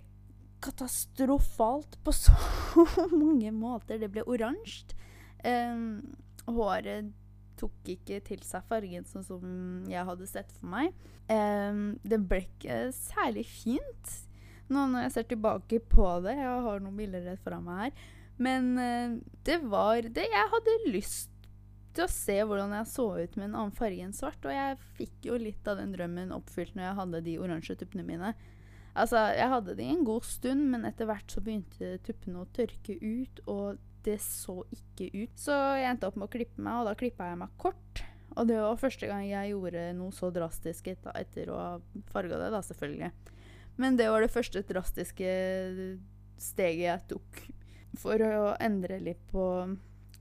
katastrofalt 0.64 1.98
på 2.04 2.14
så 2.14 2.34
mange 3.22 3.52
måter. 3.54 4.00
Det 4.00 4.10
ble 4.12 4.24
oransje. 4.28 4.96
Um, 5.40 6.02
håret 6.50 7.12
tok 7.60 7.92
ikke 7.92 8.20
til 8.24 8.40
seg 8.44 8.64
fargen 8.68 9.06
sånn 9.08 9.24
som 9.24 9.42
jeg 9.88 10.04
hadde 10.08 10.28
sett 10.28 10.52
for 10.56 10.70
meg. 10.72 10.94
Um, 11.30 11.98
det 12.04 12.20
ble 12.28 12.42
ikke 12.46 12.82
særlig 12.96 13.46
fint 13.48 14.16
nå 14.70 14.84
når 14.86 15.06
jeg 15.06 15.14
ser 15.16 15.28
tilbake 15.32 15.80
på 15.90 16.06
det. 16.24 16.36
Jeg 16.38 16.64
har 16.66 16.82
noen 16.82 16.98
bilder 16.98 17.26
rett 17.26 17.42
foran 17.44 17.66
meg 17.66 17.84
her. 17.84 18.08
Men 18.40 18.70
uh, 18.78 19.18
det 19.46 19.60
var 19.68 20.06
det 20.06 20.28
jeg 20.30 20.52
hadde 20.54 20.78
lyst 20.88 21.28
til 21.96 22.06
å 22.06 22.12
se 22.12 22.36
hvordan 22.46 22.72
jeg 22.76 22.88
så 22.92 23.06
ut 23.18 23.36
med 23.36 23.48
en 23.48 23.56
annen 23.56 23.74
farge 23.76 24.04
enn 24.04 24.16
svart. 24.16 24.40
Og 24.46 24.54
jeg 24.54 24.78
fikk 24.98 25.28
jo 25.30 25.40
litt 25.40 25.66
av 25.68 25.80
den 25.80 25.92
drømmen 25.96 26.32
oppfylt 26.36 26.76
når 26.76 26.86
jeg 26.86 26.98
hadde 27.00 27.22
de 27.26 27.36
oransje 27.42 27.76
tuppene 27.80 28.06
mine. 28.06 28.32
Altså, 28.98 29.22
jeg 29.36 29.50
hadde 29.52 29.76
det 29.78 29.86
i 29.86 29.94
en 29.94 30.06
god 30.06 30.26
stund, 30.26 30.66
men 30.72 30.86
etter 30.88 31.08
hvert 31.08 31.30
så 31.30 31.42
begynte 31.44 31.98
tuppene 32.06 32.42
å 32.42 32.48
tørke 32.56 32.96
ut, 32.98 33.42
og 33.46 33.78
det 34.06 34.16
så 34.24 34.62
ikke 34.74 35.10
ut. 35.14 35.34
Så 35.38 35.54
jeg 35.78 35.90
endte 35.90 36.08
opp 36.08 36.16
med 36.18 36.28
å 36.28 36.32
klippe 36.32 36.62
meg, 36.62 36.80
og 36.80 36.88
da 36.88 36.96
klippa 36.98 37.28
jeg 37.30 37.40
meg 37.42 37.54
kort. 37.60 38.02
Og 38.38 38.46
det 38.46 38.58
var 38.62 38.80
første 38.80 39.08
gang 39.10 39.24
jeg 39.26 39.52
gjorde 39.52 39.84
noe 39.98 40.14
så 40.14 40.30
drastisk 40.34 40.90
etter, 40.92 41.14
etter 41.18 41.50
å 41.50 41.58
ha 41.58 41.70
farga 42.12 42.38
det, 42.40 42.50
da, 42.54 42.62
selvfølgelig. 42.66 43.12
Men 43.80 43.96
det 43.98 44.10
var 44.12 44.24
det 44.24 44.32
første 44.32 44.62
drastiske 44.66 45.30
steget 46.40 46.86
jeg 46.86 47.06
tok 47.10 47.40
for 47.98 48.22
å 48.22 48.54
endre 48.62 49.00
litt 49.02 49.22
på 49.32 49.44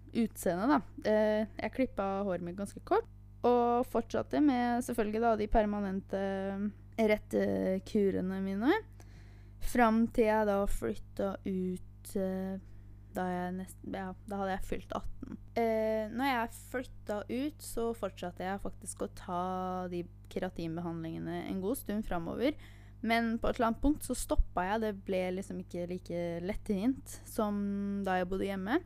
utseendet, 0.09 0.71
da. 0.71 1.09
Eh, 1.09 1.47
jeg 1.61 1.75
klippa 1.75 2.07
håret 2.25 2.45
mitt 2.45 2.57
ganske 2.57 2.81
kort, 2.87 3.07
og 3.45 3.85
fortsatte 3.87 4.41
med 4.43 4.83
selvfølgelig 4.83 5.21
da 5.23 5.33
de 5.39 5.47
permanente 5.51 6.21
rettekurene 6.99 8.39
mine. 8.43 8.79
Fram 9.69 10.05
til 10.15 10.29
jeg 10.29 10.47
da 10.49 10.59
flytta 10.69 11.33
ut 11.45 11.85
da, 13.13 13.23
da, 13.23 13.51
nesten, 13.53 13.93
ja, 13.93 14.09
da, 14.29 14.39
hadde 14.41 14.55
jeg 14.55 14.67
fylt 14.69 14.93
18. 14.95 15.37
Eh, 15.59 16.11
når 16.13 16.29
jeg 16.29 16.59
flytta 16.73 17.21
ut, 17.29 17.63
så 17.63 17.89
fortsatte 17.97 18.45
jeg 18.45 18.63
faktisk 18.63 19.03
å 19.05 19.11
ta 19.17 19.43
de 19.91 20.03
keratinbehandlingene 20.31 21.43
en 21.47 21.63
god 21.63 21.79
stund 21.81 22.05
framover. 22.07 22.57
Men 23.01 23.37
på 23.39 23.47
et 23.47 23.57
eller 23.57 23.71
annet 23.71 23.83
punkt 23.83 24.05
så 24.05 24.15
stoppa 24.17 24.65
jeg. 24.67 24.83
Det 24.83 24.93
ble 25.07 25.21
liksom 25.37 25.61
ikke 25.63 25.87
like 25.89 26.23
lettvint 26.43 27.19
som 27.27 27.59
da 28.05 28.19
jeg 28.19 28.29
bodde 28.31 28.49
hjemme. 28.49 28.79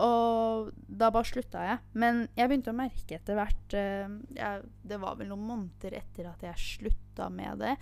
Og 0.00 0.70
da 0.88 1.10
bare 1.12 1.28
slutta 1.28 1.64
jeg. 1.66 1.80
Men 2.00 2.22
jeg 2.38 2.48
begynte 2.48 2.72
å 2.72 2.76
merke 2.78 3.18
etter 3.18 3.36
hvert 3.36 3.74
uh, 3.76 4.14
jeg, 4.36 4.70
Det 4.88 5.00
var 5.02 5.18
vel 5.18 5.28
noen 5.32 5.44
måneder 5.48 5.98
etter 6.00 6.30
at 6.30 6.44
jeg 6.46 6.66
slutta 6.78 7.28
med 7.32 7.60
det. 7.60 7.74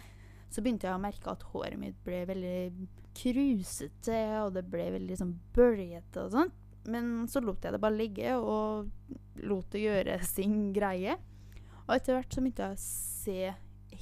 Så 0.50 0.64
begynte 0.64 0.88
jeg 0.88 0.98
å 0.98 1.02
merke 1.02 1.30
at 1.30 1.46
håret 1.52 1.78
mitt 1.78 1.98
ble 2.02 2.24
veldig 2.26 2.88
krusete, 3.14 4.18
og 4.42 4.54
det 4.56 4.64
ble 4.70 4.88
veldig 4.96 5.18
sånn 5.18 5.36
bøljete 5.54 6.24
og 6.24 6.34
sånn. 6.34 6.52
men 6.90 7.28
så 7.28 7.42
lot 7.44 7.62
jeg 7.62 7.74
det 7.74 7.80
bare 7.82 7.98
ligge 7.98 8.32
og 8.38 8.88
lot 9.44 9.66
det 9.70 9.82
gjøre 9.84 10.16
sin 10.34 10.72
greie. 10.74 11.18
Og 11.86 11.94
etter 11.94 12.16
hvert 12.16 12.34
så 12.34 12.42
begynte 12.42 12.66
jeg 12.66 12.78
å 12.78 12.82
se 12.82 13.54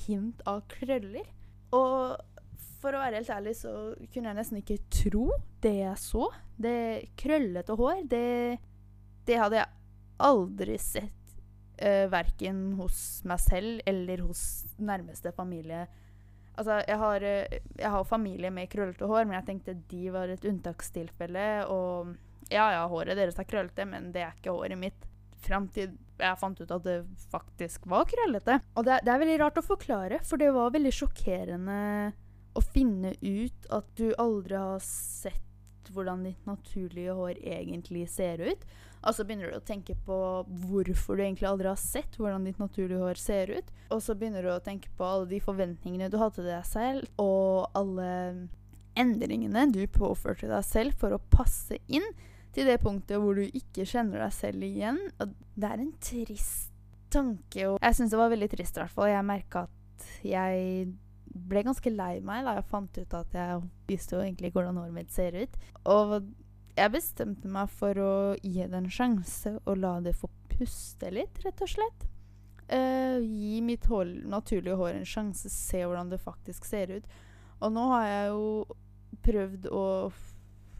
hint 0.06 0.42
av 0.48 0.62
krøller. 0.70 1.28
Og 1.76 2.16
for 2.82 2.94
å 2.94 3.02
være 3.02 3.20
helt 3.20 3.30
ærlig 3.34 3.54
så 3.58 3.72
kunne 4.12 4.30
jeg 4.30 4.38
nesten 4.38 4.60
ikke 4.60 4.78
tro 4.92 5.26
det 5.64 5.74
jeg 5.80 6.00
så. 6.02 6.28
Det 6.58 6.78
krøllete 7.18 7.76
hår, 7.78 8.02
det, 8.10 8.58
det 9.26 9.38
hadde 9.40 9.60
jeg 9.60 9.74
aldri 10.28 10.76
sett 10.82 11.34
uh, 11.82 12.06
verken 12.12 12.62
hos 12.78 13.22
meg 13.28 13.42
selv 13.42 13.82
eller 13.88 14.22
hos 14.26 14.42
nærmeste 14.78 15.32
familie. 15.34 15.86
Altså, 16.58 16.80
jeg 16.86 16.98
har, 17.02 17.26
uh, 17.26 17.58
jeg 17.78 17.92
har 17.94 18.08
familie 18.08 18.50
med 18.54 18.70
krøllete 18.70 19.10
hår, 19.10 19.26
men 19.26 19.38
jeg 19.40 19.48
tenkte 19.50 19.78
de 19.90 20.14
var 20.14 20.30
et 20.32 20.46
unntakstilfelle. 20.48 21.48
Og 21.70 22.14
ja, 22.50 22.70
ja, 22.76 22.84
håret 22.90 23.18
deres 23.18 23.38
er 23.38 23.48
krøllete, 23.48 23.86
men 23.90 24.12
det 24.14 24.26
er 24.26 24.38
ikke 24.38 24.54
håret 24.54 24.78
mitt. 24.80 25.08
Fram 25.42 25.68
til 25.70 25.94
jeg 26.18 26.38
fant 26.40 26.58
ut 26.58 26.72
at 26.74 26.82
det 26.82 26.96
faktisk 27.30 27.84
var 27.90 28.08
krøllete. 28.10 28.58
Og 28.74 28.86
det, 28.86 29.02
det 29.06 29.12
er 29.12 29.20
veldig 29.22 29.36
rart 29.44 29.60
å 29.60 29.66
forklare, 29.66 30.18
for 30.26 30.40
det 30.40 30.50
var 30.54 30.72
veldig 30.74 30.94
sjokkerende 30.94 31.76
å 32.56 32.62
finne 32.64 33.14
ut 33.20 33.68
at 33.74 33.88
du 33.98 34.12
aldri 34.18 34.58
har 34.58 34.82
sett 34.84 35.44
hvordan 35.92 36.26
ditt 36.26 36.46
naturlige 36.48 37.14
hår 37.16 37.40
egentlig 37.40 38.06
ser 38.12 38.42
ut. 38.44 38.64
Og 39.06 39.14
så 39.14 39.24
begynner 39.24 39.52
du 39.52 39.58
å 39.58 39.64
tenke 39.64 39.94
på 40.06 40.18
hvorfor 40.66 41.16
du 41.16 41.22
egentlig 41.22 41.48
aldri 41.48 41.70
har 41.70 41.80
sett 41.80 42.18
hvordan 42.18 42.48
ditt 42.48 42.58
naturlige 42.60 43.00
hår 43.00 43.20
ser 43.20 43.52
ut. 43.54 43.68
Og 43.94 44.02
så 44.04 44.16
begynner 44.18 44.44
du 44.44 44.50
å 44.52 44.62
tenke 44.64 44.90
på 44.98 45.06
alle 45.06 45.28
de 45.30 45.40
forventningene 45.42 46.10
du 46.10 46.18
hadde 46.20 46.40
til 46.40 46.48
deg 46.50 46.66
selv, 46.66 47.06
og 47.22 47.70
alle 47.78 48.08
endringene 48.98 49.68
du 49.70 49.84
påførte 49.94 50.50
deg 50.50 50.66
selv 50.66 50.98
for 50.98 51.14
å 51.14 51.22
passe 51.30 51.78
inn 51.86 52.06
til 52.56 52.66
det 52.66 52.80
punktet 52.82 53.20
hvor 53.22 53.38
du 53.38 53.44
ikke 53.46 53.86
kjenner 53.86 54.24
deg 54.24 54.34
selv 54.34 54.66
igjen. 54.66 54.98
Og 55.22 55.36
det 55.54 55.70
er 55.70 55.84
en 55.84 55.94
trist 56.02 56.72
tanke. 57.12 57.68
Og 57.70 57.78
jeg 57.78 57.96
syns 57.96 58.12
det 58.12 58.20
var 58.20 58.32
veldig 58.32 58.50
trist, 58.52 58.76
i 58.76 58.82
hvert 58.82 58.96
fall. 58.96 59.12
Jeg 59.12 59.28
merka 59.28 59.68
at 59.68 60.08
jeg 60.26 60.88
ble 61.34 61.62
ganske 61.66 61.90
lei 61.92 62.18
meg 62.24 62.44
da 62.46 62.56
jeg 62.58 62.68
fant 62.70 62.98
ut 62.98 63.16
at 63.16 63.34
jeg 63.36 63.62
visste 63.88 64.16
jo 64.16 64.24
egentlig 64.24 64.52
hvordan 64.54 64.78
håret 64.80 64.94
mitt 64.94 65.14
ser 65.14 65.36
ut. 65.38 65.56
Og 65.88 66.18
jeg 66.78 66.94
bestemte 66.94 67.50
meg 67.50 67.70
for 67.74 67.98
å 68.02 68.12
gi 68.42 68.62
det 68.62 68.78
en 68.78 68.90
sjanse 68.92 69.56
og 69.64 69.80
la 69.82 69.98
det 70.04 70.14
få 70.16 70.30
puste 70.52 71.10
litt, 71.14 71.40
rett 71.44 71.62
og 71.64 71.70
slett. 71.70 72.06
Uh, 72.68 73.18
gi 73.22 73.62
mitt 73.64 73.86
hår, 73.88 74.10
naturlige 74.28 74.76
hår 74.76 74.98
en 74.98 75.08
sjanse, 75.08 75.50
se 75.52 75.80
hvordan 75.84 76.10
det 76.12 76.20
faktisk 76.22 76.68
ser 76.68 76.92
ut. 76.98 77.06
Og 77.64 77.72
nå 77.74 77.86
har 77.94 78.04
jeg 78.06 78.34
jo 78.34 78.48
prøvd 79.24 79.70
å 79.74 79.86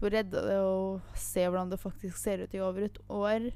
redde 0.05 0.43
det 0.45 0.59
og 0.63 1.17
se 1.19 1.47
hvordan 1.47 1.73
det 1.73 1.81
faktisk 1.83 2.21
ser 2.21 2.45
ut 2.45 2.55
i 2.55 2.63
over 2.63 2.87
et 2.87 3.01
år. 3.09 3.49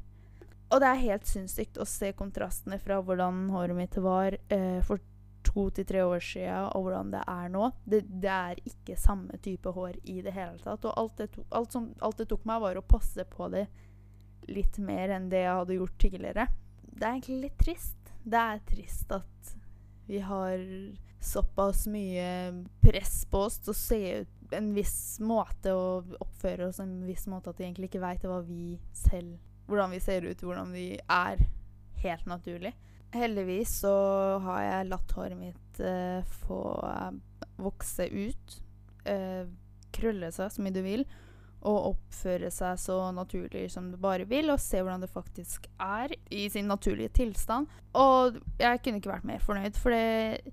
Og 0.73 0.81
det 0.81 0.89
er 0.89 1.05
helt 1.05 1.29
sinnssykt 1.29 1.79
å 1.79 1.87
se 1.87 2.11
kontrastene 2.17 2.79
fra 2.81 2.99
hvordan 3.05 3.45
håret 3.53 3.77
mitt 3.77 3.99
var 4.01 4.39
uh, 4.41 4.81
for 4.89 5.03
to 5.47 5.69
til 5.75 5.87
tre 5.89 6.03
år 6.07 6.23
siden, 6.25 6.69
og 6.73 6.87
hvordan 6.87 7.13
det 7.15 7.23
er 7.29 7.53
nå. 7.53 7.71
Det, 7.85 8.03
det, 8.23 8.33
er 8.33 8.61
ikke 8.69 8.99
samme 9.01 9.39
type 9.45 9.73
hår 9.75 9.99
i 10.05 10.21
det 10.25 10.35
hele 10.37 10.59
tatt. 10.63 10.85
Og 10.89 10.99
alt 10.99 11.17
det, 11.21 11.31
to, 11.37 11.47
alt, 11.51 11.73
som, 11.75 11.91
alt 12.01 12.21
det 12.23 12.29
tok 12.31 12.45
meg, 12.49 12.63
var 12.65 12.79
å 12.79 12.85
passe 12.87 13.27
på 13.31 13.49
det 13.53 13.67
litt 14.51 14.79
mer 14.83 15.15
enn 15.15 15.31
det 15.33 15.45
jeg 15.45 15.59
hadde 15.61 15.79
gjort 15.79 15.99
tidligere. 16.03 16.47
Det 16.83 17.07
er 17.07 17.15
egentlig 17.15 17.41
litt 17.47 17.59
trist. 17.63 18.13
Det 18.23 18.39
er 18.39 18.63
trist 18.69 19.15
at 19.15 19.55
vi 20.07 20.21
har 20.23 20.61
såpass 21.23 21.87
mye 21.87 22.27
press 22.83 23.23
på 23.31 23.45
oss 23.47 23.61
til 23.63 23.71
å 23.71 23.79
se 23.79 24.01
ut 24.23 24.39
en 24.53 24.73
viss 24.75 25.21
måte 25.23 25.73
og 25.73 26.17
oppføre 26.21 26.67
oss 26.69 26.81
en 26.83 26.97
viss 27.07 27.29
måte 27.31 27.53
at 27.53 27.61
vi 27.61 27.69
egentlig 27.69 27.89
ikke 27.89 28.03
veit 28.03 28.27
hva 28.27 28.43
vi 28.45 28.77
selv 28.97 29.39
Hvordan 29.71 29.93
vi 29.95 30.01
ser 30.03 30.25
ut, 30.27 30.41
hvordan 30.43 30.73
vi 30.75 30.87
er 30.99 31.39
helt 32.03 32.25
naturlig. 32.27 32.73
Heldigvis 33.13 33.75
så 33.83 33.93
har 34.45 34.63
jeg 34.65 34.89
latt 34.89 35.17
håret 35.17 35.39
mitt 35.39 35.83
uh, 35.85 36.23
få 36.45 36.63
uh, 36.81 37.11
vokse 37.61 38.09
ut. 38.09 38.57
Uh, 39.05 39.45
krølle 39.93 40.33
seg 40.33 40.53
så 40.55 40.65
mye 40.65 40.75
du 40.75 40.81
vil. 40.85 41.05
Og 41.63 41.93
oppføre 41.93 42.51
seg 42.51 42.81
så 42.83 42.97
naturlig 43.15 43.69
som 43.71 43.93
du 43.93 43.99
bare 44.01 44.27
vil, 44.27 44.51
og 44.51 44.59
se 44.59 44.81
hvordan 44.81 45.05
det 45.05 45.13
faktisk 45.13 45.69
er 45.79 46.15
i 46.35 46.49
sin 46.51 46.67
naturlige 46.67 47.13
tilstand. 47.21 47.71
Og 47.95 48.41
jeg 48.59 48.83
kunne 48.83 48.99
ikke 48.99 49.13
vært 49.13 49.29
mer 49.29 49.45
fornøyd, 49.45 49.79
for 49.79 49.95
det 49.95 50.53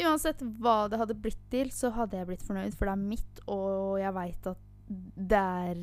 Uansett 0.00 0.38
hva 0.62 0.84
det 0.86 1.00
hadde 1.00 1.16
blitt 1.18 1.40
til, 1.50 1.72
så 1.74 1.90
hadde 1.96 2.14
jeg 2.20 2.28
blitt 2.28 2.44
fornøyd, 2.46 2.76
for 2.78 2.86
det 2.86 2.92
er 2.92 3.08
mitt, 3.10 3.40
og 3.50 3.96
jeg 3.98 4.14
veit 4.14 4.46
at 4.46 4.60
det 4.90 5.40
er 5.40 5.80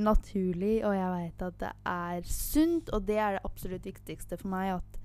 naturlig, 0.00 0.78
og 0.86 0.94
jeg 0.96 1.10
veit 1.12 1.44
at 1.44 1.58
det 1.60 1.72
er 1.92 2.28
sunt, 2.28 2.88
og 2.96 3.04
det 3.08 3.18
er 3.20 3.36
det 3.36 3.44
absolutt 3.44 3.88
viktigste 3.88 4.38
for 4.40 4.52
meg. 4.54 4.80
At 4.80 5.01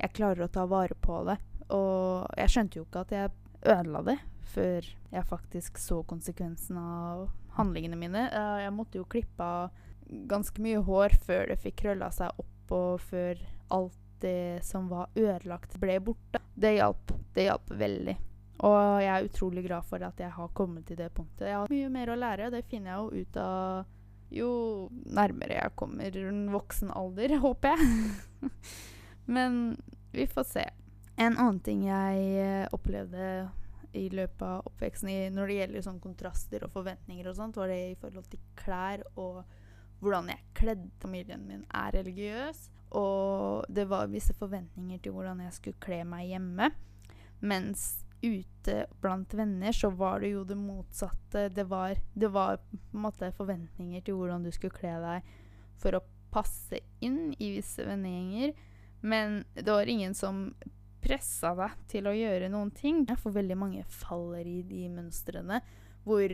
jeg 0.00 0.14
klarer 0.16 0.46
å 0.46 0.52
ta 0.52 0.66
vare 0.70 0.96
på 1.00 1.22
det. 1.28 1.38
Og 1.74 2.26
jeg 2.38 2.52
skjønte 2.52 2.78
jo 2.80 2.86
ikke 2.86 3.04
at 3.06 3.14
jeg 3.14 3.34
ødela 3.66 4.02
det 4.06 4.16
før 4.46 4.86
jeg 5.10 5.28
faktisk 5.28 5.80
så 5.80 6.02
konsekvensen 6.08 6.78
av 6.80 7.26
handlingene 7.56 7.98
mine. 7.98 8.26
Jeg 8.62 8.74
måtte 8.76 9.00
jo 9.00 9.08
klippe 9.08 9.42
av 9.42 9.82
ganske 10.30 10.62
mye 10.62 10.82
hår 10.86 11.16
før 11.26 11.50
det 11.50 11.58
fikk 11.64 11.80
krølla 11.82 12.12
seg 12.14 12.38
opp, 12.38 12.74
og 12.74 13.02
før 13.02 13.40
alt 13.74 13.98
det 14.22 14.62
som 14.64 14.88
var 14.88 15.10
ødelagt, 15.18 15.76
ble 15.80 15.98
borte. 16.00 16.40
Det 16.54 16.76
hjalp. 16.78 17.12
Det 17.34 17.48
hjalp 17.48 17.74
veldig. 17.78 18.16
Og 18.64 18.78
jeg 19.04 19.12
er 19.12 19.26
utrolig 19.26 19.66
glad 19.66 19.84
for 19.84 20.04
at 20.06 20.20
jeg 20.22 20.32
har 20.32 20.54
kommet 20.56 20.86
til 20.88 20.96
det 20.96 21.10
punktet. 21.14 21.50
Jeg 21.50 21.58
har 21.58 21.72
mye 21.72 21.92
mer 21.92 22.12
å 22.12 22.18
lære, 22.20 22.48
og 22.48 22.56
det 22.56 22.64
finner 22.70 22.92
jeg 22.94 23.02
jo 23.02 23.26
ut 23.26 23.40
av 23.42 23.92
jo 24.36 24.50
nærmere 25.14 25.60
jeg 25.60 25.74
kommer 25.78 26.16
voksen 26.50 26.90
alder, 26.96 27.36
håper 27.44 27.76
jeg. 27.76 28.52
Men 29.26 29.76
vi 30.12 30.26
får 30.26 30.44
se. 30.44 30.64
En 31.16 31.36
annen 31.36 31.60
ting 31.64 31.86
jeg 31.86 32.26
eh, 32.40 32.66
opplevde 32.76 33.48
i 33.96 34.08
løpet 34.12 34.42
av 34.44 34.66
oppveksten 34.68 35.32
når 35.34 35.48
det 35.48 35.58
gjelder 35.60 35.84
sånn 35.86 36.00
kontraster 36.02 36.66
og 36.66 36.72
forventninger 36.74 37.28
og 37.30 37.38
sånt, 37.38 37.56
var 37.56 37.72
det 37.72 37.78
i 37.92 38.00
forhold 38.00 38.26
til 38.30 38.42
klær 38.58 39.04
og 39.16 39.44
hvordan 40.04 40.28
jeg 40.32 40.44
kledde. 40.58 40.90
Familien 41.00 41.46
min 41.48 41.64
er 41.74 41.94
religiøs, 41.96 42.66
og 43.00 43.64
det 43.72 43.86
var 43.90 44.10
visse 44.12 44.36
forventninger 44.36 45.00
til 45.02 45.16
hvordan 45.16 45.40
jeg 45.46 45.56
skulle 45.56 45.80
kle 45.82 46.02
meg 46.08 46.28
hjemme. 46.34 46.70
Mens 47.40 47.86
ute 48.22 48.84
blant 49.02 49.34
venner 49.36 49.74
så 49.76 49.90
var 49.92 50.20
det 50.20 50.32
jo 50.34 50.44
det 50.48 50.56
motsatte. 50.58 51.48
Det 51.54 51.66
var, 51.70 51.96
det 52.14 52.30
var 52.32 52.60
på 52.60 52.78
en 52.96 53.04
måte 53.06 53.32
forventninger 53.36 54.04
til 54.04 54.18
hvordan 54.20 54.44
du 54.44 54.52
skulle 54.54 54.76
kle 54.76 54.96
deg 55.02 55.34
for 55.80 55.96
å 55.96 56.04
passe 56.32 56.80
inn 57.04 57.30
i 57.40 57.54
visse 57.56 57.84
vennegjenger. 57.84 58.56
Men 59.00 59.42
det 59.54 59.68
var 59.68 59.86
ingen 59.86 60.14
som 60.14 60.48
pressa 61.06 61.52
deg 61.54 61.74
til 61.90 62.08
å 62.08 62.14
gjøre 62.16 62.50
noen 62.52 62.70
ting. 62.74 63.04
For 63.18 63.34
veldig 63.34 63.58
mange 63.58 63.84
faller 63.90 64.46
i 64.46 64.62
de 64.66 64.86
mønstrene 64.92 65.60
hvor 66.06 66.32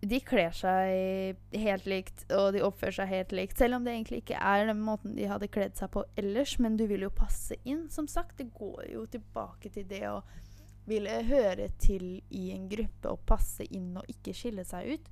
de 0.00 0.18
kler 0.24 0.54
seg 0.56 1.58
helt 1.60 1.86
likt, 1.88 2.24
og 2.32 2.54
de 2.54 2.62
oppfører 2.64 2.96
seg 3.00 3.10
helt 3.10 3.34
likt. 3.36 3.58
Selv 3.60 3.78
om 3.78 3.84
det 3.84 3.94
egentlig 3.94 4.22
ikke 4.22 4.40
er 4.40 4.66
den 4.70 4.80
måten 4.84 5.16
de 5.16 5.28
hadde 5.28 5.50
kledd 5.52 5.76
seg 5.78 5.92
på 5.94 6.04
ellers. 6.20 6.56
Men 6.62 6.78
du 6.80 6.86
vil 6.90 7.04
jo 7.06 7.12
passe 7.14 7.58
inn. 7.64 7.86
Som 7.92 8.08
sagt, 8.10 8.38
det 8.40 8.50
går 8.56 8.90
jo 8.94 9.04
tilbake 9.10 9.72
til 9.72 9.88
det 9.90 10.06
å 10.08 10.20
ville 10.88 11.20
høre 11.28 11.68
til 11.78 12.22
i 12.34 12.48
en 12.54 12.66
gruppe 12.70 13.12
og 13.12 13.26
passe 13.28 13.66
inn 13.68 13.92
og 14.00 14.08
ikke 14.10 14.34
skille 14.34 14.64
seg 14.66 14.96
ut. 14.96 15.10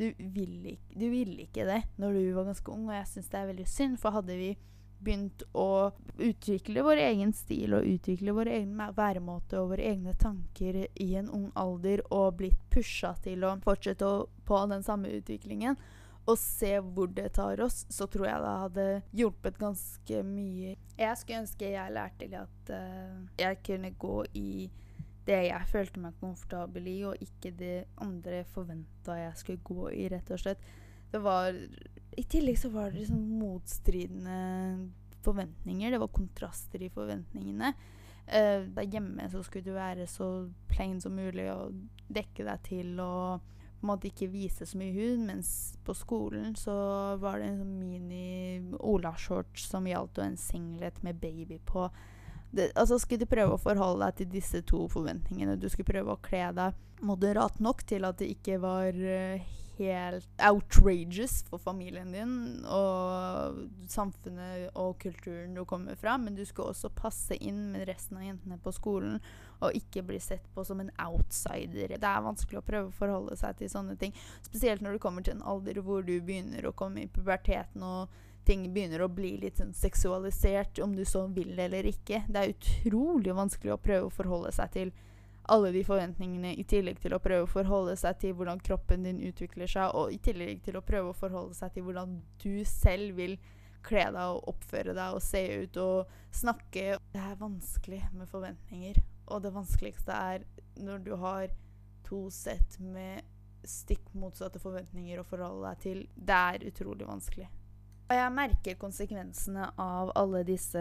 Du 0.00 0.06
ville 0.16 0.78
ikke, 0.78 0.96
vil 1.12 1.34
ikke 1.44 1.66
det 1.68 1.82
når 2.00 2.16
du 2.16 2.22
var 2.38 2.48
ganske 2.48 2.72
ung, 2.72 2.88
og 2.88 2.96
jeg 2.96 3.10
syns 3.10 3.28
det 3.28 3.40
er 3.40 3.50
veldig 3.52 3.68
synd. 3.68 3.98
For 4.00 4.16
hadde 4.16 4.38
vi 4.38 4.54
begynt 5.00 5.42
å 5.56 5.90
utvikle 6.20 6.84
vår 6.84 7.00
egen 7.06 7.32
stil 7.32 7.74
og 7.78 7.86
utvikle 7.88 8.34
vår 8.36 8.50
egen 8.56 8.82
væremåte 8.96 9.60
og 9.60 9.72
våre 9.72 9.86
egne 9.92 10.14
tanker 10.20 10.82
i 10.84 11.08
en 11.20 11.30
ung 11.32 11.48
alder 11.58 12.02
og 12.10 12.36
blitt 12.42 12.60
pusha 12.72 13.14
til 13.24 13.46
å 13.48 13.56
fortsette 13.64 14.06
å, 14.06 14.26
på 14.44 14.60
den 14.70 14.84
samme 14.86 15.12
utviklingen 15.20 15.78
og 16.28 16.38
se 16.38 16.74
hvor 16.80 17.08
det 17.14 17.32
tar 17.34 17.60
oss, 17.64 17.86
så 17.88 18.06
tror 18.10 18.26
jeg 18.28 18.42
det 18.42 18.52
hadde 18.64 18.86
hjulpet 19.16 19.58
ganske 19.58 20.20
mye. 20.26 20.76
Jeg 20.98 21.18
skulle 21.18 21.40
ønske 21.42 21.72
jeg 21.72 21.94
lærte 21.96 22.28
at 22.38 22.72
uh, 22.74 23.16
jeg 23.40 23.60
kunne 23.66 23.92
gå 23.98 24.18
i 24.38 24.52
det 25.26 25.40
jeg 25.46 25.70
følte 25.70 26.02
meg 26.02 26.20
komfortabel 26.20 26.86
i, 26.90 26.98
og 27.08 27.24
ikke 27.24 27.52
det 27.56 27.78
andre 28.02 28.44
forventa 28.52 29.18
jeg 29.18 29.40
skulle 29.40 29.64
gå 29.64 29.90
i, 29.94 30.06
rett 30.12 30.30
og 30.32 30.42
slett. 30.42 30.70
Det 31.10 31.20
var 31.22 31.56
i 32.16 32.24
tillegg 32.26 32.58
så 32.58 32.68
var 32.72 32.90
det 32.90 33.02
liksom 33.02 33.20
motstridende 33.38 34.40
forventninger. 35.24 35.90
Det 35.90 36.00
var 36.02 36.08
kontraster 36.08 36.82
i 36.82 36.90
forventningene. 36.90 37.72
Uh, 38.30 38.66
der 38.74 38.86
hjemme 38.86 39.26
så 39.30 39.42
skulle 39.42 39.66
du 39.66 39.74
være 39.74 40.06
så 40.06 40.48
plain 40.70 41.00
som 41.02 41.16
mulig 41.18 41.48
og 41.52 41.74
dekke 42.10 42.46
deg 42.46 42.62
til 42.66 43.00
og 43.02 43.40
på 43.80 43.86
en 43.86 43.90
måte 43.94 44.10
ikke 44.10 44.28
vise 44.28 44.66
så 44.68 44.76
mye 44.76 44.92
hud, 44.92 45.22
mens 45.24 45.50
på 45.86 45.94
skolen 45.96 46.52
så 46.58 46.74
var 47.16 47.40
det 47.40 47.46
en 47.48 47.62
sånn 47.62 47.78
mini-olashorts 47.80 49.70
som 49.70 49.88
gjaldt, 49.88 50.20
og 50.20 50.26
en 50.26 50.36
singlet 50.36 50.98
med 51.02 51.16
baby 51.16 51.56
på. 51.64 51.86
Det, 52.50 52.66
altså 52.74 52.98
Skulle 53.00 53.24
du 53.24 53.30
prøve 53.30 53.56
å 53.56 53.62
forholde 53.62 54.04
deg 54.04 54.18
til 54.18 54.28
disse 54.34 54.60
to 54.68 54.82
forventningene, 54.92 55.56
du 55.56 55.64
skulle 55.72 55.88
prøve 55.88 56.12
å 56.12 56.20
kle 56.20 56.50
deg 56.58 57.06
moderat 57.08 57.56
nok 57.64 57.80
til 57.88 58.04
at 58.04 58.20
det 58.20 58.28
ikke 58.34 58.60
var 58.60 58.92
uh, 58.92 59.48
helt 59.80 60.28
outrageous 60.50 61.40
for 61.48 61.58
familien 61.58 62.12
din 62.12 62.34
og 62.68 63.60
samfunnet 63.90 64.70
og 64.78 64.98
kulturen 65.02 65.56
du 65.56 65.64
kommer 65.68 65.98
fra, 65.98 66.16
men 66.20 66.36
du 66.36 66.44
skal 66.48 66.70
også 66.70 66.92
passe 66.94 67.36
inn 67.40 67.70
med 67.72 67.88
resten 67.88 68.20
av 68.20 68.26
jentene 68.28 68.60
på 68.62 68.74
skolen 68.76 69.18
og 69.60 69.76
ikke 69.76 70.04
bli 70.06 70.20
sett 70.22 70.46
på 70.54 70.64
som 70.64 70.80
en 70.80 70.92
outsider. 71.00 71.96
Det 71.96 72.10
er 72.12 72.24
vanskelig 72.24 72.60
å 72.60 72.66
prøve 72.66 72.88
å 72.88 72.96
forholde 72.96 73.36
seg 73.40 73.58
til 73.58 73.72
sånne 73.72 73.96
ting, 74.00 74.16
spesielt 74.46 74.84
når 74.84 74.96
du 74.96 75.02
kommer 75.02 75.24
til 75.26 75.36
en 75.36 75.46
alder 75.48 75.82
hvor 75.84 76.04
du 76.06 76.16
begynner 76.20 76.68
å 76.68 76.76
komme 76.76 77.04
i 77.04 77.12
puberteten 77.12 77.84
og 77.84 78.20
ting 78.48 78.64
begynner 78.72 79.04
å 79.04 79.12
bli 79.12 79.34
litt 79.42 79.60
sånn 79.60 79.74
seksualisert, 79.76 80.80
om 80.82 80.94
du 80.96 81.04
så 81.04 81.26
vil 81.30 81.58
eller 81.60 81.86
ikke. 81.86 82.24
Det 82.28 82.40
er 82.40 82.54
utrolig 82.54 83.36
vanskelig 83.36 83.74
å 83.74 83.82
prøve 83.82 84.08
å 84.08 84.14
forholde 84.14 84.52
seg 84.56 84.72
til 84.74 84.92
alle 85.50 85.72
de 85.74 85.82
forventningene, 85.84 86.52
i 86.54 86.64
tillegg 86.68 87.00
til 87.02 87.14
å 87.16 87.22
prøve 87.22 87.46
å 87.46 87.50
forholde 87.50 87.96
seg 87.98 88.20
til 88.22 88.36
hvordan 88.38 88.60
kroppen 88.62 89.06
din 89.06 89.22
utvikler 89.26 89.70
seg, 89.70 89.94
og 89.98 90.14
i 90.14 90.20
tillegg 90.22 90.62
til 90.66 90.78
å 90.78 90.84
prøve 90.86 91.10
å 91.10 91.16
forholde 91.16 91.56
seg 91.58 91.74
til 91.74 91.86
hvordan 91.88 92.20
du 92.42 92.62
selv 92.68 93.18
vil 93.18 93.34
kle 93.86 94.04
deg 94.12 94.36
og 94.36 94.50
oppføre 94.52 94.94
deg 94.94 95.16
og 95.16 95.24
se 95.24 95.42
ut 95.64 95.80
og 95.82 96.14
snakke. 96.36 97.00
Det 97.14 97.24
er 97.24 97.40
vanskelig 97.40 98.02
med 98.14 98.30
forventninger, 98.30 99.02
og 99.30 99.42
det 99.44 99.54
vanskeligste 99.56 100.16
er 100.34 100.46
når 100.80 101.06
du 101.06 101.14
har 101.20 101.50
to 102.06 102.26
sett 102.34 102.78
med 102.80 103.26
stikk 103.66 104.06
motsatte 104.16 104.62
forventninger 104.62 105.20
å 105.20 105.26
forholde 105.26 105.66
deg 105.68 105.82
til. 105.84 106.04
Det 106.14 106.44
er 106.54 106.70
utrolig 106.70 107.08
vanskelig. 107.08 107.50
Og 108.10 108.16
jeg 108.18 108.30
merker 108.34 108.74
konsekvensene 108.74 109.68
av 109.78 110.08
alle 110.18 110.40
disse 110.42 110.80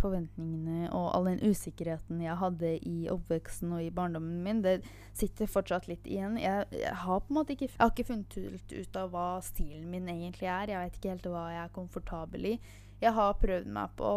forventningene 0.00 0.86
og 0.96 1.10
all 1.12 1.26
den 1.28 1.42
usikkerheten 1.44 2.22
jeg 2.24 2.36
hadde 2.40 2.70
i 2.88 3.10
oppveksten 3.12 3.74
og 3.76 3.82
i 3.84 3.90
barndommen 3.92 4.38
min. 4.40 4.62
Det 4.64 4.78
sitter 5.12 5.50
fortsatt 5.52 5.90
litt 5.90 6.08
igjen. 6.08 6.38
Jeg, 6.40 6.64
jeg 6.72 6.94
har 7.02 7.20
på 7.20 7.28
en 7.28 7.38
måte 7.42 7.52
ikke, 7.52 7.68
jeg 7.74 7.82
har 7.82 7.92
ikke 7.92 8.08
funnet 8.08 8.72
ut 8.72 8.98
av 9.02 9.12
hva 9.12 9.26
stilen 9.44 9.90
min 9.92 10.08
egentlig 10.14 10.48
er. 10.48 10.72
Jeg 10.72 10.86
vet 10.86 10.96
ikke 10.96 11.12
helt 11.12 11.28
hva 11.34 11.44
jeg 11.52 11.60
er 11.66 11.76
komfortabel 11.76 12.50
i. 12.54 12.56
Jeg 13.02 13.16
har 13.18 13.40
prøvd 13.42 13.68
meg 13.76 13.94
på 13.98 14.10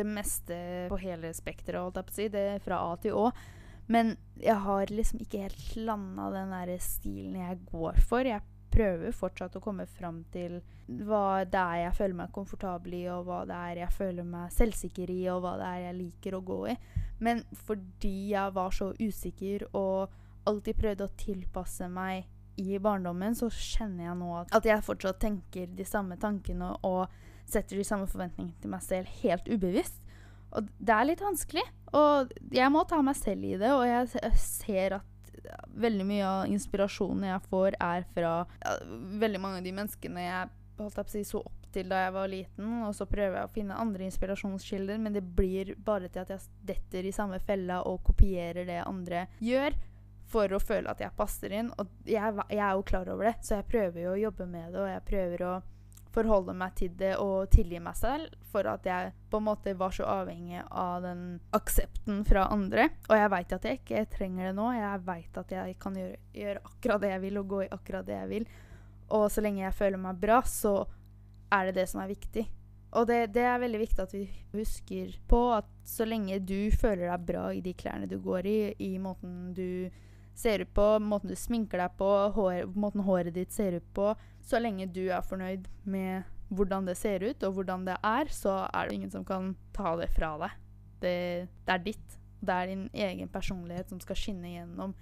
det 0.00 0.08
meste 0.08 0.58
på 0.90 0.98
hele 1.04 1.30
spekteret, 1.36 1.78
holdt 1.78 2.00
jeg 2.00 2.08
på 2.08 2.16
å 2.16 2.18
si. 2.18 2.30
Det 2.34 2.46
er 2.56 2.64
fra 2.64 2.82
A 2.88 2.96
til 3.04 3.20
Å. 3.22 3.28
Men 3.92 4.16
jeg 4.42 4.58
har 4.66 4.90
liksom 4.90 5.22
ikke 5.22 5.44
helt 5.44 5.76
landa 5.78 6.32
den 6.34 6.56
der 6.56 6.74
stilen 6.82 7.38
jeg 7.38 7.62
går 7.70 8.02
for. 8.08 8.26
Jeg 8.26 8.42
prøver 8.72 9.14
fortsatt 9.16 9.56
å 9.58 9.62
komme 9.62 9.86
fram 9.86 10.22
til 10.32 10.58
hva 10.88 11.44
det 11.48 11.60
er 11.60 11.78
jeg 11.84 11.96
føler 12.00 12.18
meg 12.22 12.34
komfortabel 12.34 12.96
i, 12.98 13.04
og 13.12 13.26
hva 13.28 13.42
det 13.48 13.56
er 13.56 13.82
jeg 13.84 13.96
føler 13.96 14.26
meg 14.28 14.52
selvsikker 14.54 15.12
i, 15.12 15.22
og 15.32 15.44
hva 15.44 15.54
det 15.60 15.70
er 15.70 15.86
jeg 15.86 15.98
liker 16.00 16.36
å 16.36 16.44
gå 16.46 16.60
i. 16.72 16.76
Men 17.22 17.44
fordi 17.66 18.32
jeg 18.32 18.54
var 18.56 18.74
så 18.74 18.90
usikker 18.98 19.68
og 19.70 20.12
alltid 20.48 20.78
prøvde 20.78 21.06
å 21.06 21.16
tilpasse 21.18 21.88
meg 21.92 22.26
i 22.60 22.78
barndommen, 22.82 23.36
så 23.38 23.48
kjenner 23.52 24.10
jeg 24.10 24.18
nå 24.20 24.32
at 24.42 24.66
jeg 24.68 24.84
fortsatt 24.84 25.20
tenker 25.22 25.70
de 25.72 25.86
samme 25.88 26.18
tankene 26.20 26.74
og 26.84 27.06
setter 27.48 27.78
de 27.78 27.86
samme 27.86 28.08
forventningene 28.10 28.58
til 28.60 28.72
meg 28.72 28.84
selv 28.84 29.12
helt 29.22 29.48
ubevisst. 29.48 30.02
Og 30.52 30.68
det 30.78 30.92
er 30.92 31.08
litt 31.08 31.24
vanskelig. 31.24 31.64
Og 31.96 32.32
jeg 32.52 32.72
må 32.72 32.84
ta 32.88 33.00
meg 33.04 33.16
selv 33.18 33.46
i 33.48 33.56
det, 33.60 33.72
og 33.72 33.86
jeg 33.88 34.34
ser 34.40 34.98
at 34.98 35.11
veldig 35.84 36.06
mye 36.08 36.26
av 36.28 36.52
inspirasjonen 36.52 37.28
jeg 37.30 37.44
får, 37.50 37.76
er 37.80 38.06
fra 38.14 38.32
ja, 38.62 38.76
veldig 39.22 39.40
mange 39.42 39.62
av 39.62 39.66
de 39.66 39.74
menneskene 39.76 40.26
jeg 40.26 40.50
holdt 40.78 40.96
jeg 40.98 41.06
på 41.06 41.10
å 41.10 41.14
si, 41.14 41.24
så 41.26 41.42
opp 41.42 41.68
til 41.72 41.88
da 41.88 42.02
jeg 42.04 42.14
var 42.16 42.30
liten. 42.32 42.72
Og 42.86 42.94
så 42.96 43.06
prøver 43.08 43.38
jeg 43.38 43.48
å 43.48 43.54
finne 43.54 43.78
andre 43.80 44.08
inspirasjonskilder, 44.08 45.00
men 45.02 45.16
det 45.16 45.24
blir 45.36 45.74
bare 45.76 46.10
til 46.12 46.24
at 46.24 46.34
jeg 46.34 46.52
detter 46.72 47.08
i 47.08 47.14
samme 47.14 47.40
fella 47.42 47.82
og 47.88 48.02
kopierer 48.08 48.68
det 48.68 48.82
andre 48.84 49.26
gjør. 49.42 49.78
For 50.32 50.48
å 50.56 50.62
føle 50.62 50.88
at 50.88 51.02
jeg 51.02 51.12
passer 51.16 51.52
inn. 51.52 51.68
Og 51.76 52.08
jeg, 52.08 52.36
jeg 52.48 52.62
er 52.64 52.76
jo 52.78 52.86
klar 52.88 53.08
over 53.12 53.28
det, 53.28 53.34
så 53.44 53.58
jeg 53.58 53.68
prøver 53.68 54.06
jo 54.06 54.14
å 54.14 54.20
jobbe 54.20 54.48
med 54.48 54.72
det. 54.72 54.80
Og 54.80 54.88
jeg 54.88 55.06
prøver 55.10 55.44
å 55.44 55.54
forholde 56.12 56.54
meg 56.56 56.74
til 56.78 56.92
det 56.98 57.14
og 57.20 57.50
tilgi 57.52 57.80
meg 57.82 57.96
selv 57.98 58.32
for 58.52 58.68
at 58.68 58.86
jeg 58.86 59.12
på 59.32 59.40
en 59.40 59.46
måte 59.46 59.74
var 59.78 59.94
så 59.96 60.06
avhengig 60.12 60.60
av 60.68 61.04
den 61.04 61.22
aksepten 61.56 62.22
fra 62.28 62.46
andre. 62.52 62.88
Og 63.08 63.16
jeg 63.16 63.32
veit 63.32 63.54
at 63.56 63.68
jeg 63.68 63.80
ikke 63.80 64.06
trenger 64.12 64.50
det 64.50 64.56
nå. 64.58 64.70
Jeg 64.76 65.04
veit 65.06 65.38
at 65.40 65.54
jeg 65.56 65.76
kan 65.82 65.96
gjøre, 65.96 66.18
gjøre, 66.36 66.64
akkurat 66.72 67.04
det 67.04 67.12
jeg 67.14 67.24
vil 67.26 67.40
og 67.42 67.52
gå 67.54 67.62
i 67.64 67.70
akkurat 67.78 68.08
det 68.08 68.18
jeg 68.18 68.32
vil. 68.32 68.50
Og 69.12 69.28
så 69.32 69.44
lenge 69.44 69.64
jeg 69.64 69.78
føler 69.78 70.00
meg 70.00 70.20
bra, 70.20 70.42
så 70.48 70.82
er 71.52 71.68
det 71.68 71.80
det 71.80 71.88
som 71.90 72.02
er 72.04 72.12
viktig. 72.12 72.46
Og 72.92 73.06
det, 73.08 73.32
det, 73.32 73.44
er 73.48 73.60
veldig 73.60 73.80
viktig 73.80 74.04
at 74.04 74.12
vi 74.12 74.26
husker 74.52 75.14
på 75.28 75.40
at 75.56 75.68
så 75.88 76.04
lenge 76.04 76.36
du 76.44 76.68
føler 76.76 77.08
deg 77.08 77.28
bra 77.28 77.46
i 77.56 77.62
de 77.64 77.72
klærne 77.76 78.08
du 78.08 78.18
går 78.20 78.48
i, 78.48 78.58
i 78.84 78.98
måten 79.00 79.54
du 79.56 79.88
ser 80.36 80.64
ut 80.64 80.74
på, 80.74 80.86
måten 81.00 81.32
du 81.32 81.36
sminker 81.36 81.80
deg 81.80 81.96
på, 81.98 82.10
hår, 82.36 82.66
måten 82.76 83.04
håret 83.04 83.34
ditt 83.36 83.52
ser 83.52 83.78
ut 83.80 83.88
på. 83.96 84.12
Så 84.42 84.60
lenge 84.62 84.88
du 84.90 85.04
er 85.08 85.24
fornøyd 85.24 85.68
med 85.88 86.28
hvordan 86.52 86.86
det 86.88 86.98
ser 87.00 87.22
ut, 87.24 87.44
og 87.46 87.56
hvordan 87.56 87.86
det 87.86 87.96
er, 88.04 88.32
så 88.32 88.62
er 88.68 88.88
det 88.88 88.98
ingen 88.98 89.12
som 89.12 89.24
kan 89.24 89.54
ta 89.76 89.94
det 90.00 90.10
fra 90.12 90.34
deg. 90.42 90.58
Det, 91.02 91.16
det 91.66 91.74
er 91.74 91.84
ditt. 91.86 92.18
Det 92.42 92.54
er 92.54 92.72
din 92.72 92.88
egen 92.92 93.30
personlighet 93.30 93.90
som 93.90 94.00
skal 94.02 94.18
skinne 94.18 94.50
gjennom 94.50 94.94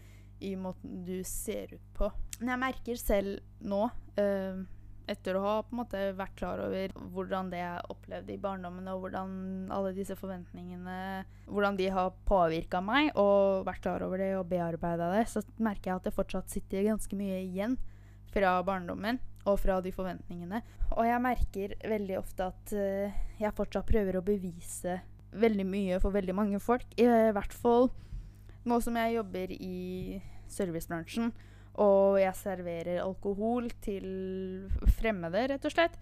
i 0.44 0.55
måten 0.57 1.03
du 1.05 1.18
ser 1.26 1.72
ut 1.74 1.88
på. 1.96 2.11
Men 2.40 2.55
jeg 2.55 2.62
merker 2.62 3.00
selv 3.00 3.40
nå 3.61 3.83
øh, 4.20 4.62
etter 5.11 5.37
å 5.37 5.42
ha 5.44 5.55
på 5.64 5.74
en 5.74 5.81
måte 5.83 6.03
vært 6.16 6.37
klar 6.38 6.62
over 6.64 6.94
hvordan 7.12 7.50
det 7.53 7.61
jeg 7.61 7.90
opplevde 7.92 8.35
i 8.35 8.40
barndommen, 8.40 8.88
og 8.92 9.05
hvordan 9.05 9.33
alle 9.74 9.92
disse 9.96 10.16
forventningene 10.16 11.24
hvordan 11.50 11.81
de 11.81 11.90
har 11.92 12.12
påvirka 12.29 12.81
meg, 12.85 13.11
og 13.20 13.66
vært 13.68 13.85
klar 13.85 14.05
over 14.07 14.22
det 14.22 14.33
og 14.38 14.48
bearbeida 14.53 15.11
det, 15.16 15.26
så 15.33 15.42
merker 15.59 15.92
jeg 15.92 16.00
at 16.00 16.09
det 16.09 16.16
fortsatt 16.16 16.53
sitter 16.53 16.88
ganske 16.88 17.18
mye 17.18 17.42
igjen 17.42 17.76
fra 18.31 18.61
barndommen 18.64 19.18
og 19.48 19.57
fra 19.62 19.79
de 19.85 19.92
forventningene. 19.94 20.62
Og 20.96 21.07
jeg 21.07 21.24
merker 21.24 21.76
veldig 21.88 22.18
ofte 22.20 22.50
at 22.50 22.74
uh, 22.76 23.20
jeg 23.40 23.57
fortsatt 23.57 23.88
prøver 23.88 24.18
å 24.18 24.24
bevise 24.24 24.98
veldig 25.31 25.66
mye 25.68 26.00
for 26.03 26.14
veldig 26.14 26.35
mange 26.35 26.61
folk. 26.62 26.87
I 26.98 27.07
hvert 27.33 27.55
fall 27.55 27.88
nå 28.68 28.81
som 28.85 28.98
jeg 28.98 29.16
jobber 29.16 29.55
i 29.57 30.20
servicebransjen 30.50 31.31
og 31.81 32.18
jeg 32.20 32.37
serverer 32.37 33.03
alkohol 33.05 33.70
til 33.83 34.07
fremmede, 34.98 35.46
rett 35.53 35.66
og 35.66 35.74
slett, 35.74 35.96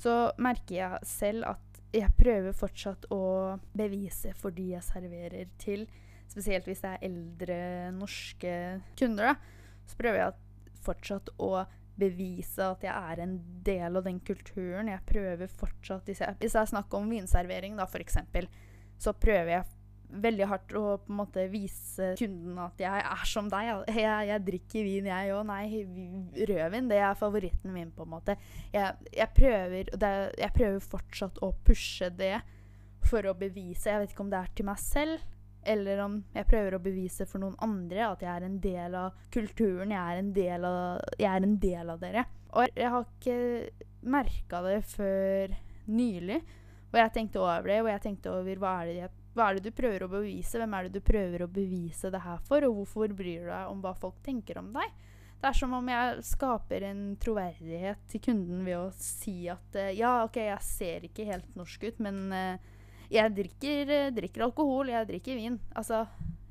så 0.00 0.32
merker 0.40 0.76
jeg 0.78 1.08
selv 1.08 1.50
at 1.52 1.80
jeg 1.94 2.14
prøver 2.18 2.54
fortsatt 2.54 3.08
å 3.12 3.58
bevise 3.76 4.32
for 4.38 4.54
de 4.54 4.70
jeg 4.72 4.86
serverer 4.86 5.50
til, 5.60 5.86
spesielt 6.30 6.68
hvis 6.68 6.82
det 6.84 6.92
er 6.94 7.06
eldre 7.10 7.58
norske 7.94 8.54
kunder, 8.98 9.32
da, 9.32 9.82
så 9.90 9.98
prøver 9.98 10.22
jeg 10.22 10.80
fortsatt 10.86 11.32
å 11.42 11.50
bevise 12.00 12.64
at 12.64 12.86
jeg 12.86 13.12
er 13.12 13.24
en 13.24 13.36
del 13.66 14.00
av 14.00 14.06
den 14.06 14.20
kulturen. 14.24 14.90
Jeg 14.90 15.06
prøver 15.08 15.52
fortsatt 15.60 16.08
Hvis 16.08 16.22
jeg, 16.24 16.38
hvis 16.40 16.56
jeg 16.56 16.72
snakker 16.72 17.00
om 17.00 17.12
vinservering, 17.12 17.76
da, 17.78 17.86
f.eks., 17.86 18.18
så 19.00 19.14
prøver 19.16 19.54
jeg 19.54 19.68
veldig 20.10 20.46
hardt 20.50 20.72
å 20.74 20.82
på 21.02 21.12
en 21.12 21.18
måte 21.20 21.44
vise 21.52 22.12
kunden 22.18 22.58
at 22.62 22.80
jeg 22.82 23.02
er 23.12 23.26
som 23.28 23.48
deg. 23.50 23.68
Jeg, 23.94 24.28
jeg 24.30 24.44
drikker 24.46 24.86
vin, 24.86 25.10
jeg 25.10 25.34
òg. 25.34 25.44
Nei, 25.48 25.84
rødvin 26.50 26.90
det 26.90 27.00
er 27.00 27.18
favoritten 27.18 27.74
min, 27.74 27.92
på 27.94 28.06
en 28.06 28.14
måte. 28.16 28.36
Jeg, 28.74 29.12
jeg, 29.14 29.28
prøver, 29.36 29.92
det, 29.94 30.14
jeg, 30.40 30.54
prøver, 30.56 30.88
fortsatt 30.96 31.42
å 31.46 31.52
pushe 31.66 32.10
det 32.14 32.36
for 33.06 33.24
å 33.26 33.32
bevise 33.34 33.88
Jeg 33.88 34.02
vet 34.02 34.12
ikke 34.12 34.26
om 34.26 34.32
det 34.32 34.42
er 34.42 34.50
til 34.56 34.68
meg 34.68 34.82
selv, 34.82 35.22
eller 35.62 36.02
om 36.04 36.18
jeg 36.34 36.48
prøver 36.48 36.76
å 36.76 36.82
bevise 36.82 37.26
for 37.28 37.42
noen 37.42 37.56
andre 37.64 38.06
at 38.06 38.24
jeg 38.24 38.30
er 38.32 38.46
en 38.46 38.58
del 38.62 38.96
av 38.98 39.24
kulturen. 39.34 39.92
Jeg 39.94 40.00
er 40.00 40.22
en 40.22 40.32
del 40.36 40.66
av, 40.68 41.16
en 41.30 41.56
del 41.60 41.94
av 41.94 42.02
dere. 42.02 42.26
Og 42.56 42.72
jeg 42.74 42.92
har 42.94 43.06
ikke 43.06 43.38
merka 44.10 44.62
det 44.66 44.80
før 44.90 45.56
nylig. 45.90 46.40
Og 46.90 46.98
jeg 46.98 47.14
tenkte 47.14 47.42
over 47.44 47.68
det, 47.70 47.80
og 47.84 47.90
jeg 47.92 48.04
tenkte 48.06 48.32
over 48.34 48.62
hva 48.62 48.76
er 48.82 48.94
jeg 49.04 49.16
hva 49.30 49.46
er 49.46 49.56
det 49.56 49.70
du 49.70 49.76
prøver 49.76 50.02
å 50.02 50.10
bevise? 50.10 50.58
Hvem 50.58 50.72
er 50.74 50.88
det 50.88 50.98
du 50.98 51.06
prøver 51.06 51.44
å 51.44 51.52
bevise 51.54 52.10
det 52.10 52.22
her 52.24 52.40
for? 52.48 52.66
Og 52.66 52.80
hvorfor 52.80 53.12
bryr 53.14 53.46
du 53.46 53.52
deg 53.52 53.70
om 53.70 53.82
hva 53.84 53.92
folk 53.98 54.18
tenker 54.26 54.58
om 54.58 54.72
deg? 54.74 54.90
Det 55.40 55.48
er 55.48 55.56
som 55.56 55.72
om 55.72 55.86
jeg 55.88 56.24
skaper 56.28 56.84
en 56.90 57.04
troverdighet 57.22 58.02
til 58.10 58.20
kunden 58.26 58.66
ved 58.66 58.76
å 58.76 58.90
si 58.92 59.46
at 59.48 59.78
uh, 59.78 59.86
ja, 59.96 60.18
OK, 60.26 60.36
jeg 60.42 60.66
ser 60.66 61.06
ikke 61.06 61.28
helt 61.30 61.54
norsk 61.56 61.86
ut, 61.86 62.02
men 62.04 62.18
uh, 62.34 62.69
jeg 63.10 63.34
drikker, 63.36 63.94
uh, 63.94 64.10
drikker, 64.16 64.46
alkohol, 64.46 64.92
jeg 64.92 65.08
drikker 65.10 65.38
vin. 65.40 65.60
Altså, 65.76 66.04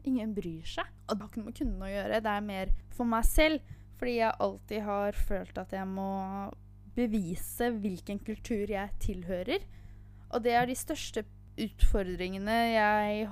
ingen 0.07 0.33
bryr 0.35 0.65
seg. 0.67 0.87
Og 1.07 1.15
det 1.15 1.23
har 1.23 1.31
ikke 1.31 1.41
noe 1.41 1.49
med 1.49 1.59
kundene 1.59 1.89
å 1.89 1.93
gjøre. 1.93 2.23
Det 2.25 2.33
er 2.35 2.47
mer 2.47 2.73
for 2.95 3.09
meg 3.09 3.27
selv. 3.27 3.75
Fordi 3.99 4.15
jeg 4.15 4.39
alltid 4.45 4.85
har 4.85 5.17
følt 5.27 5.57
at 5.59 5.73
jeg 5.75 5.87
må 5.91 6.11
bevise 6.95 7.67
hvilken 7.79 8.21
kultur 8.23 8.71
jeg 8.71 8.95
tilhører. 9.03 9.65
Og 10.29 10.43
det 10.45 10.55
er 10.55 10.69
de 10.69 10.77
største 10.77 11.25
utfordringene 11.59 12.57
jeg 12.71 13.27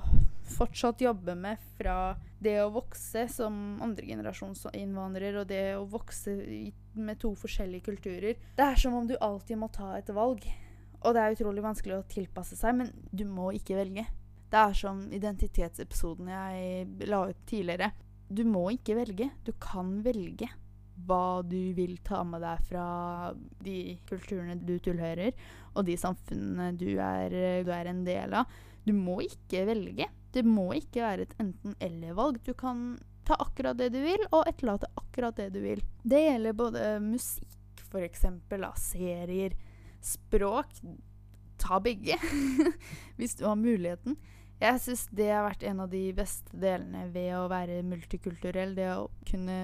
fortsatt 0.58 1.04
jobber 1.04 1.36
med 1.40 1.62
fra 1.78 2.16
det 2.44 2.56
å 2.62 2.70
vokse 2.72 3.26
som 3.32 3.80
andregenerasjonsinnvandrer 3.84 5.40
og 5.42 5.50
det 5.50 5.64
å 5.78 5.88
vokse 5.90 6.36
med 6.98 7.20
to 7.22 7.34
forskjellige 7.38 7.88
kulturer. 7.90 8.40
Det 8.58 8.66
er 8.66 8.80
som 8.80 8.96
om 8.98 9.08
du 9.10 9.16
alltid 9.20 9.60
må 9.60 9.72
ta 9.74 9.94
et 9.98 10.12
valg. 10.16 10.46
Og 11.06 11.14
det 11.14 11.24
er 11.24 11.36
utrolig 11.36 11.64
vanskelig 11.66 11.98
å 12.00 12.06
tilpasse 12.10 12.58
seg, 12.58 12.78
men 12.80 12.94
du 13.12 13.26
må 13.30 13.52
ikke 13.56 13.78
velge. 13.78 14.08
Det 14.48 14.60
er 14.62 14.78
som 14.80 15.02
identitetsepisoden 15.14 16.30
jeg 16.32 17.10
la 17.12 17.26
ut 17.30 17.42
tidligere. 17.50 17.92
Du 18.28 18.44
må 18.48 18.70
ikke 18.74 18.96
velge. 18.98 19.30
Du 19.46 19.54
kan 19.62 20.00
velge. 20.06 20.50
hva 21.06 21.44
du 21.46 21.74
vil 21.78 22.00
ta 22.02 22.24
med 22.26 22.42
deg 22.42 22.62
fra 22.66 22.86
de 23.62 23.98
kulturene 24.10 24.56
du 24.58 24.80
tilhører, 24.82 25.36
og 25.78 25.86
de 25.86 25.94
samfunnene 26.02 26.72
du 26.74 26.98
er, 26.98 27.36
du 27.62 27.70
er 27.70 27.92
en 27.92 28.02
del 28.08 28.34
av. 28.34 28.50
Du 28.82 28.96
må 28.98 29.20
ikke 29.22 29.62
velge. 29.68 30.08
Det 30.34 30.44
må 30.46 30.72
ikke 30.74 31.04
være 31.06 31.28
et 31.28 31.36
enten-eller-valg. 31.44 32.42
Du 32.42 32.54
kan 32.58 32.98
ta 33.28 33.38
akkurat 33.44 33.78
det 33.78 33.92
du 33.94 34.00
vil, 34.02 34.26
og 34.32 34.48
etterlate 34.50 34.90
akkurat 34.98 35.38
det 35.38 35.52
du 35.54 35.62
vil. 35.62 35.84
Det 36.02 36.24
gjelder 36.24 36.58
både 36.58 36.84
musikk, 37.04 37.86
f.eks., 37.92 38.26
serier, 38.82 39.54
språk. 40.04 40.80
Ta 41.58 41.80
begge, 41.82 42.18
hvis 43.18 43.38
du 43.40 43.46
har 43.48 43.58
muligheten. 43.60 44.18
Jeg 44.58 44.82
syns 44.82 45.06
det 45.14 45.30
har 45.30 45.46
vært 45.46 45.64
en 45.70 45.84
av 45.84 45.90
de 45.92 46.04
beste 46.18 46.58
delene 46.58 47.08
ved 47.14 47.32
å 47.38 47.48
være 47.52 47.84
multikulturell. 47.86 48.74
Det 48.78 48.90
å 48.96 49.08
kunne 49.30 49.58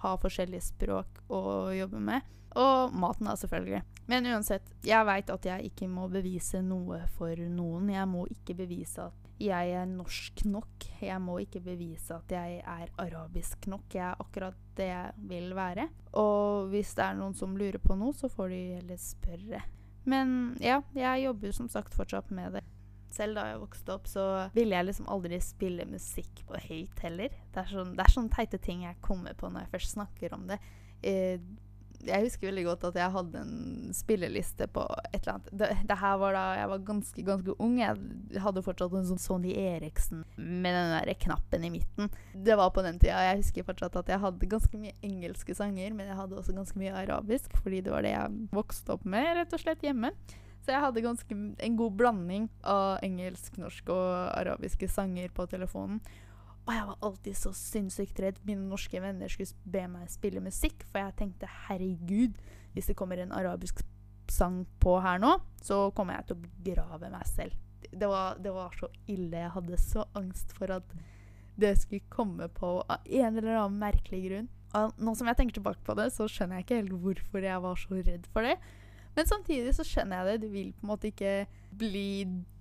ha 0.00 0.12
forskjellige 0.20 0.70
språk 0.70 1.22
å 1.28 1.42
jobbe 1.76 2.00
med. 2.00 2.28
Og 2.58 2.94
maten, 2.96 3.28
da, 3.28 3.36
selvfølgelig. 3.38 3.82
Men 4.10 4.26
uansett, 4.26 4.72
jeg 4.82 5.06
veit 5.06 5.28
at 5.30 5.44
jeg 5.46 5.70
ikke 5.70 5.86
må 5.90 6.08
bevise 6.10 6.64
noe 6.66 7.04
for 7.14 7.36
noen. 7.36 7.92
Jeg 7.92 8.08
må 8.10 8.24
ikke 8.32 8.56
bevise 8.58 9.06
at 9.06 9.28
jeg 9.40 9.74
er 9.76 9.86
norsk 9.88 10.42
nok. 10.50 10.88
Jeg 11.00 11.20
må 11.22 11.38
ikke 11.44 11.62
bevise 11.64 12.16
at 12.16 12.32
jeg 12.34 12.58
er 12.60 12.90
arabisk 13.00 13.70
nok. 13.70 13.86
Jeg 13.94 14.08
er 14.08 14.24
akkurat 14.24 14.58
det 14.80 14.88
jeg 14.88 15.28
vil 15.30 15.52
være. 15.56 15.86
Og 16.18 16.70
hvis 16.72 16.94
det 16.98 17.04
er 17.06 17.20
noen 17.20 17.36
som 17.38 17.56
lurer 17.58 17.80
på 17.82 17.96
noe, 17.98 18.16
så 18.16 18.30
får 18.32 18.50
de 18.52 18.60
heller 18.80 19.00
spørre. 19.00 19.62
Men 20.08 20.36
ja, 20.62 20.80
jeg 20.96 21.26
jobber 21.26 21.54
som 21.54 21.68
sagt 21.70 21.96
fortsatt 21.96 22.32
med 22.34 22.58
det. 22.58 22.64
Selv 23.10 23.36
da 23.36 23.48
jeg 23.50 23.62
vokste 23.62 23.94
opp, 23.96 24.06
så 24.06 24.24
ville 24.54 24.76
jeg 24.76 24.86
liksom 24.86 25.08
aldri 25.10 25.40
spille 25.42 25.86
musikk 25.90 26.44
på 26.46 26.60
høyt 26.68 27.02
heller. 27.02 27.34
Det 27.50 27.64
er, 27.64 27.72
sånn, 27.72 27.96
det 27.98 28.04
er 28.04 28.14
sånne 28.14 28.34
teite 28.36 28.60
ting 28.62 28.84
jeg 28.86 29.00
kommer 29.02 29.34
på 29.38 29.50
når 29.50 29.66
jeg 29.66 29.72
først 29.74 29.96
snakker 29.96 30.36
om 30.36 30.46
det. 30.50 30.60
Eh, 31.02 31.42
jeg 32.06 32.24
husker 32.24 32.48
veldig 32.48 32.64
godt 32.66 32.84
at 32.90 32.98
jeg 33.00 33.12
hadde 33.14 33.42
en 33.44 33.94
spilleliste 33.96 34.66
på 34.72 34.84
et 35.10 35.18
eller 35.20 35.34
annet 35.34 35.50
Det, 35.52 35.68
det 35.90 35.98
her 36.00 36.18
var 36.22 36.36
da 36.36 36.44
jeg 36.56 36.70
var 36.72 36.84
ganske, 36.90 37.24
ganske 37.26 37.56
ung. 37.60 37.78
Jeg 37.80 38.42
hadde 38.44 38.64
fortsatt 38.64 38.96
en 38.96 39.08
sånn 39.10 39.22
Sony 39.22 39.54
Eriksen 39.58 40.24
med 40.36 40.76
den 40.76 40.94
der 40.94 41.12
knappen 41.26 41.66
i 41.66 41.72
midten. 41.74 42.10
Det 42.32 42.56
var 42.58 42.72
på 42.74 42.84
den 42.86 43.00
tida. 43.02 43.20
Jeg 43.28 43.42
husker 43.42 43.68
fortsatt 43.68 43.98
at 44.00 44.12
jeg 44.14 44.22
hadde 44.22 44.50
ganske 44.50 44.80
mye 44.80 44.96
engelske 45.06 45.56
sanger, 45.56 45.92
men 45.96 46.10
jeg 46.10 46.18
hadde 46.20 46.38
også 46.40 46.56
ganske 46.56 46.80
mye 46.80 46.94
arabisk, 47.04 47.58
fordi 47.64 47.82
det 47.84 47.94
var 47.94 48.06
det 48.06 48.14
jeg 48.14 48.46
vokste 48.54 48.96
opp 48.96 49.04
med, 49.08 49.34
rett 49.40 49.56
og 49.56 49.62
slett, 49.62 49.84
hjemme. 49.84 50.14
Så 50.60 50.74
jeg 50.74 50.82
hadde 50.84 51.04
ganske 51.04 51.36
en 51.36 51.76
god 51.78 51.94
blanding 51.96 52.48
av 52.68 52.98
engelsk, 53.04 53.56
norsk 53.60 53.92
og 53.94 54.08
arabiske 54.36 54.90
sanger 54.92 55.32
på 55.36 55.46
telefonen. 55.50 56.02
Og 56.70 56.76
jeg 56.76 56.86
var 56.86 56.98
alltid 57.02 57.34
så 57.34 57.50
sinnssykt 57.56 58.20
redd 58.22 58.36
mine 58.46 58.62
norske 58.70 59.00
venner 59.02 59.32
skulle 59.32 59.72
be 59.74 59.88
meg 59.90 60.10
spille 60.12 60.38
musikk, 60.44 60.84
for 60.86 61.02
jeg 61.02 61.16
tenkte 61.18 61.48
herregud, 61.66 62.36
hvis 62.76 62.86
det 62.86 62.94
kommer 62.94 63.18
en 63.18 63.34
arabisk 63.34 63.80
sang 64.30 64.60
på 64.78 64.92
her 65.02 65.18
nå, 65.18 65.32
så 65.66 65.88
kommer 65.96 66.20
jeg 66.20 66.28
til 66.28 66.36
å 66.36 66.44
begrave 66.44 67.10
meg 67.10 67.26
selv. 67.26 67.56
Det 67.90 68.06
var, 68.06 68.38
det 68.38 68.52
var 68.54 68.76
så 68.78 68.86
ille. 69.10 69.34
Jeg 69.34 69.50
hadde 69.56 69.80
så 69.82 70.04
angst 70.14 70.54
for 70.54 70.70
at 70.70 70.94
det 71.58 71.72
skulle 71.80 72.06
komme 72.12 72.46
på 72.54 72.70
av 72.86 73.02
en 73.02 73.40
eller 73.40 73.56
annen 73.64 73.80
merkelig 73.82 74.22
grunn. 74.28 74.46
Og 74.78 75.02
nå 75.02 75.16
som 75.18 75.26
jeg 75.26 75.40
tenker 75.40 75.58
tilbake 75.58 75.82
på 75.82 75.98
det, 75.98 76.06
så 76.14 76.28
skjønner 76.30 76.60
jeg 76.60 76.68
ikke 76.68 76.80
helt 76.84 76.94
hvorfor 77.02 77.48
jeg 77.48 77.64
var 77.66 77.82
så 77.82 77.98
redd 77.98 78.30
for 78.30 78.46
det. 78.46 78.54
Men 79.18 79.26
samtidig 79.26 79.74
så 79.74 79.88
skjønner 79.90 80.20
jeg 80.20 80.30
det. 80.30 80.46
Du 80.46 80.54
vil 80.54 80.70
på 80.70 80.86
en 80.86 80.92
måte 80.92 81.10
ikke 81.10 81.34
bli 81.82 82.06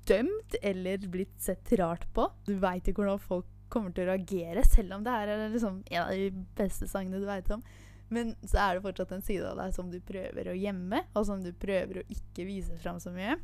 dømt 0.10 0.58
eller 0.66 1.06
blitt 1.14 1.38
sett 1.46 1.78
rart 1.78 2.10
på. 2.18 2.26
Du 2.50 2.56
veit 2.58 2.90
ikke 2.90 3.04
hvordan 3.04 3.22
folk 3.22 3.54
kommer 3.72 3.94
til 3.96 4.08
å 4.08 4.14
reagere, 4.14 4.64
selv 4.68 4.98
om 4.98 5.06
det 5.06 5.14
er 5.14 5.46
liksom 5.54 5.84
en 5.86 6.02
av 6.04 6.12
de 6.16 6.30
beste 6.58 6.90
sangene 6.90 7.22
du 7.22 7.28
veit 7.30 7.50
om. 7.54 7.64
Men 8.10 8.34
så 8.42 8.58
er 8.64 8.76
det 8.76 8.86
fortsatt 8.88 9.12
en 9.14 9.26
side 9.26 9.46
av 9.46 9.60
deg 9.62 9.74
som 9.76 9.92
du 9.92 10.00
prøver 10.02 10.50
å 10.50 10.58
gjemme, 10.58 11.04
og 11.14 11.28
som 11.30 11.44
du 11.44 11.52
prøver 11.54 12.02
å 12.02 12.08
ikke 12.10 12.48
vise 12.48 12.78
fram 12.82 12.98
så 13.02 13.14
mye. 13.14 13.38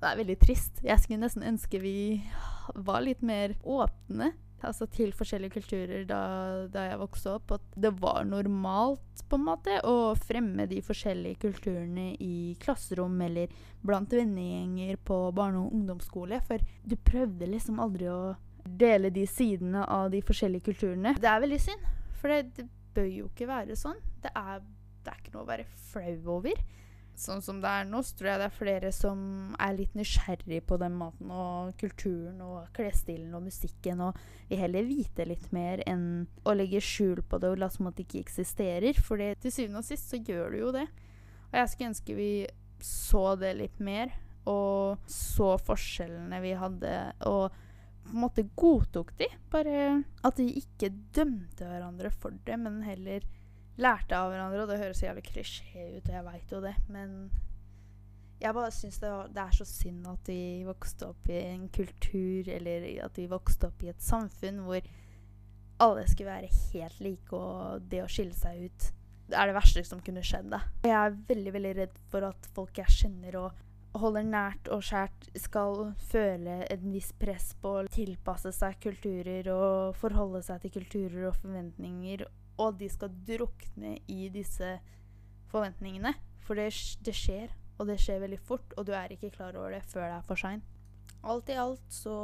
Det 0.00 0.08
er 0.08 0.18
veldig 0.18 0.38
trist. 0.40 0.80
Jeg 0.82 0.98
skulle 0.98 1.22
nesten 1.22 1.44
ønske 1.46 1.78
vi 1.82 1.96
var 2.74 3.04
litt 3.04 3.20
mer 3.22 3.54
åpne 3.62 4.32
altså 4.66 4.86
til 4.90 5.12
forskjellige 5.16 5.56
kulturer 5.56 6.04
da, 6.06 6.20
da, 6.72 6.86
jeg 6.90 7.00
vokste 7.00 7.34
opp. 7.36 7.54
At 7.58 7.76
det 7.78 7.92
var 8.02 8.24
normalt 8.28 9.24
på 9.28 9.38
en 9.38 9.46
måte 9.46 9.78
å 9.88 10.14
fremme 10.18 10.66
de 10.70 10.80
forskjellige 10.84 11.42
kulturene 11.46 12.12
i 12.22 12.54
klasserom 12.62 13.18
eller 13.26 13.52
blant 13.82 14.12
vennegjenger 14.14 15.00
på 15.06 15.18
barne- 15.36 15.64
og 15.64 15.76
ungdomsskole. 15.76 16.40
For 16.46 16.62
du 16.84 16.96
prøvde 16.96 17.50
liksom 17.50 17.82
aldri 17.82 18.10
å 18.12 18.34
dele 18.64 19.10
de 19.14 19.26
sidene 19.28 19.84
av 19.86 20.10
de 20.12 20.22
forskjellige 20.24 20.70
kulturene. 20.70 21.16
Det 21.20 21.30
er 21.30 21.42
veldig 21.42 21.60
synd, 21.62 21.90
for 22.20 22.32
det, 22.32 22.54
det 22.58 22.68
bør 22.96 23.10
jo 23.10 23.26
ikke 23.30 23.50
være 23.50 23.78
sånn. 23.78 23.98
Det 24.22 24.32
er, 24.38 24.62
det 25.02 25.12
er 25.12 25.20
ikke 25.20 25.34
noe 25.36 25.46
å 25.46 25.52
være 25.52 25.68
flau 25.90 26.38
over 26.38 26.62
sånn 27.18 27.42
som 27.44 27.60
det 27.62 27.70
er 27.70 27.88
nå, 27.88 28.00
så 28.04 28.16
tror 28.16 28.30
jeg 28.30 28.40
det 28.40 28.46
er 28.46 28.56
flere 28.56 28.90
som 28.94 29.20
er 29.60 29.76
litt 29.76 29.94
nysgjerrig 29.98 30.62
på 30.68 30.78
den 30.80 30.94
maten 30.98 31.32
og 31.34 31.72
kulturen 31.80 32.40
og 32.44 32.72
klesstilen 32.76 33.34
og 33.36 33.44
musikken, 33.46 34.02
og 34.08 34.18
vil 34.50 34.62
heller 34.62 34.88
vite 34.88 35.26
litt 35.28 35.50
mer 35.54 35.82
enn 35.88 36.26
å 36.48 36.56
legge 36.56 36.82
skjul 36.82 37.22
på 37.28 37.40
det 37.42 37.52
og 37.52 37.62
late 37.62 37.78
som 37.78 37.90
at 37.90 37.98
det 37.98 38.08
ikke 38.08 38.24
eksisterer. 38.24 38.98
For 38.98 39.20
til 39.20 39.54
syvende 39.54 39.82
og 39.82 39.88
sist 39.88 40.12
så 40.12 40.20
gjør 40.20 40.54
du 40.54 40.60
jo 40.62 40.74
det. 40.78 40.86
Og 41.50 41.58
jeg 41.60 41.72
skulle 41.72 41.92
ønske 41.92 42.18
vi 42.18 42.30
så 42.82 43.24
det 43.38 43.52
litt 43.60 43.82
mer, 43.84 44.14
og 44.48 45.04
så 45.10 45.54
forskjellene 45.62 46.40
vi 46.42 46.56
hadde, 46.58 46.96
og 47.30 47.52
på 48.04 48.14
en 48.14 48.24
måte 48.24 48.44
godtok 48.58 49.12
de. 49.18 49.28
Bare 49.52 50.02
at 50.24 50.40
de 50.40 50.48
ikke 50.60 50.92
dømte 51.14 51.68
hverandre 51.68 52.10
for 52.14 52.34
det, 52.46 52.58
men 52.60 52.82
heller 52.86 53.24
lærte 53.80 54.18
av 54.18 54.32
hverandre, 54.32 54.64
og 54.64 54.70
det 54.70 54.80
høres 54.82 55.02
jævlig 55.02 55.24
klisjé 55.30 55.86
ut, 55.96 56.08
og 56.08 56.14
jeg 56.16 56.26
veit 56.26 56.52
jo 56.52 56.60
det, 56.64 56.74
men 56.92 57.16
jeg 58.42 58.56
bare 58.56 58.72
syns 58.74 58.98
det, 58.98 59.10
det, 59.32 59.42
er 59.44 59.54
så 59.54 59.66
synd 59.68 60.08
at 60.10 60.24
de 60.26 60.40
vokste 60.66 61.08
opp 61.12 61.30
i 61.30 61.38
en 61.52 61.68
kultur, 61.72 62.50
eller 62.50 62.88
at 63.06 63.14
de 63.16 63.28
vokste 63.30 63.70
opp 63.70 63.84
i 63.86 63.92
et 63.92 64.02
samfunn 64.02 64.64
hvor 64.66 64.90
alle 65.82 66.02
skulle 66.10 66.34
være 66.34 66.50
helt 66.72 67.00
like, 67.02 67.38
og 67.38 67.86
det 67.90 68.02
å 68.02 68.10
skille 68.10 68.36
seg 68.36 68.66
ut 68.66 68.90
det 69.32 69.38
er 69.38 69.48
det 69.48 69.56
verste 69.56 69.84
som 69.86 70.00
kunne 70.04 70.22
skjedd. 70.26 70.50
da. 70.52 70.60
Jeg 70.84 70.92
er 70.92 71.20
veldig 71.28 71.52
veldig 71.54 71.74
redd 71.78 72.00
for 72.12 72.26
at 72.26 72.48
folk 72.56 72.78
jeg 72.82 72.96
kjenner 72.98 73.38
og 73.40 73.60
holder 73.98 74.24
nært 74.24 74.68
og 74.72 74.84
skjært, 74.86 75.26
skal 75.36 75.90
føle 76.10 76.62
en 76.72 76.86
viss 76.92 77.10
press 77.20 77.52
på 77.60 77.74
å 77.80 77.88
tilpasse 77.92 78.54
seg 78.56 78.78
kulturer 78.82 79.50
og 79.52 79.98
forholde 80.00 80.40
seg 80.46 80.64
til 80.64 80.78
kulturer 80.80 81.28
og 81.30 81.36
forventninger 81.42 82.24
og 82.60 82.78
de 82.80 82.88
skal 82.92 83.12
drukne 83.26 83.96
i 84.10 84.26
disse 84.32 84.76
forventningene. 85.52 86.14
For 86.42 86.58
det, 86.58 86.72
det, 87.06 87.14
skjer, 87.16 87.52
og 87.78 87.88
det 87.90 87.98
skjer 88.02 88.22
veldig 88.24 88.40
fort, 88.42 88.74
og 88.76 88.86
du 88.88 88.94
er 88.96 89.14
ikke 89.14 89.32
klar 89.34 89.56
over 89.58 89.76
det 89.76 89.84
før 89.88 90.08
det 90.08 90.16
er 90.18 90.28
for 90.28 90.40
seint. 90.40 90.68
Alt 91.22 91.52
i 91.54 91.56
alt 91.60 91.84
så 91.94 92.14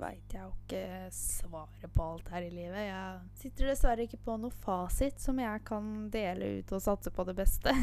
veit 0.00 0.32
jeg 0.32 0.40
jo 0.40 0.52
ikke 0.54 1.10
svaret 1.12 1.92
på 1.92 2.04
alt 2.06 2.30
her 2.32 2.46
i 2.46 2.54
livet. 2.54 2.86
Jeg 2.86 3.18
sitter 3.36 3.68
dessverre 3.68 4.06
ikke 4.06 4.22
på 4.24 4.38
noe 4.40 4.60
fasit 4.62 5.20
som 5.20 5.36
jeg 5.42 5.60
kan 5.68 6.08
dele 6.12 6.54
ut 6.62 6.72
og 6.72 6.80
satse 6.80 7.12
på 7.12 7.26
det 7.28 7.36
beste. 7.36 7.74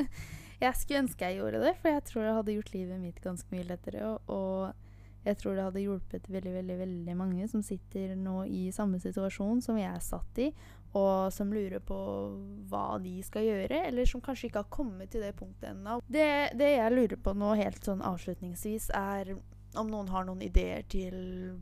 jeg 0.60 0.76
skulle 0.76 1.02
ønske 1.06 1.26
jeg 1.26 1.40
gjorde 1.40 1.64
det, 1.64 1.74
for 1.80 1.94
jeg 1.94 2.06
tror 2.08 2.26
det 2.26 2.36
hadde 2.38 2.54
gjort 2.58 2.72
livet 2.74 3.02
mitt 3.02 3.20
ganske 3.24 3.54
mye 3.54 3.68
lettere. 3.68 4.14
og, 4.26 4.86
jeg 5.24 5.36
tror 5.36 5.56
det 5.56 5.64
hadde 5.66 5.82
hjulpet 5.84 6.28
veldig 6.32 6.52
veldig, 6.54 6.76
veldig 6.80 7.14
mange 7.16 7.48
som 7.52 7.62
sitter 7.64 8.14
nå 8.16 8.44
i 8.48 8.70
samme 8.72 9.00
situasjon 9.02 9.60
som 9.64 9.76
jeg 9.76 10.04
satt 10.04 10.40
i, 10.40 10.48
og 10.96 11.28
som 11.34 11.52
lurer 11.52 11.82
på 11.84 11.98
hva 12.70 12.96
de 13.02 13.18
skal 13.22 13.44
gjøre, 13.44 13.82
eller 13.90 14.08
som 14.08 14.22
kanskje 14.24 14.48
ikke 14.48 14.64
har 14.64 14.72
kommet 14.72 15.12
til 15.12 15.22
det 15.22 15.34
punktet 15.38 15.74
ennå. 15.74 16.00
Det, 16.08 16.56
det, 16.56 16.72
jeg 16.78 16.96
lurer 16.96 17.20
på 17.20 17.36
nå 17.36 17.52
helt 17.60 17.84
sånn 17.84 18.02
avslutningsvis, 18.06 18.90
er 18.96 19.34
om 19.78 19.92
noen 19.92 20.08
har 20.10 20.24
noen 20.26 20.40
ideer 20.42 20.82
til 20.90 21.20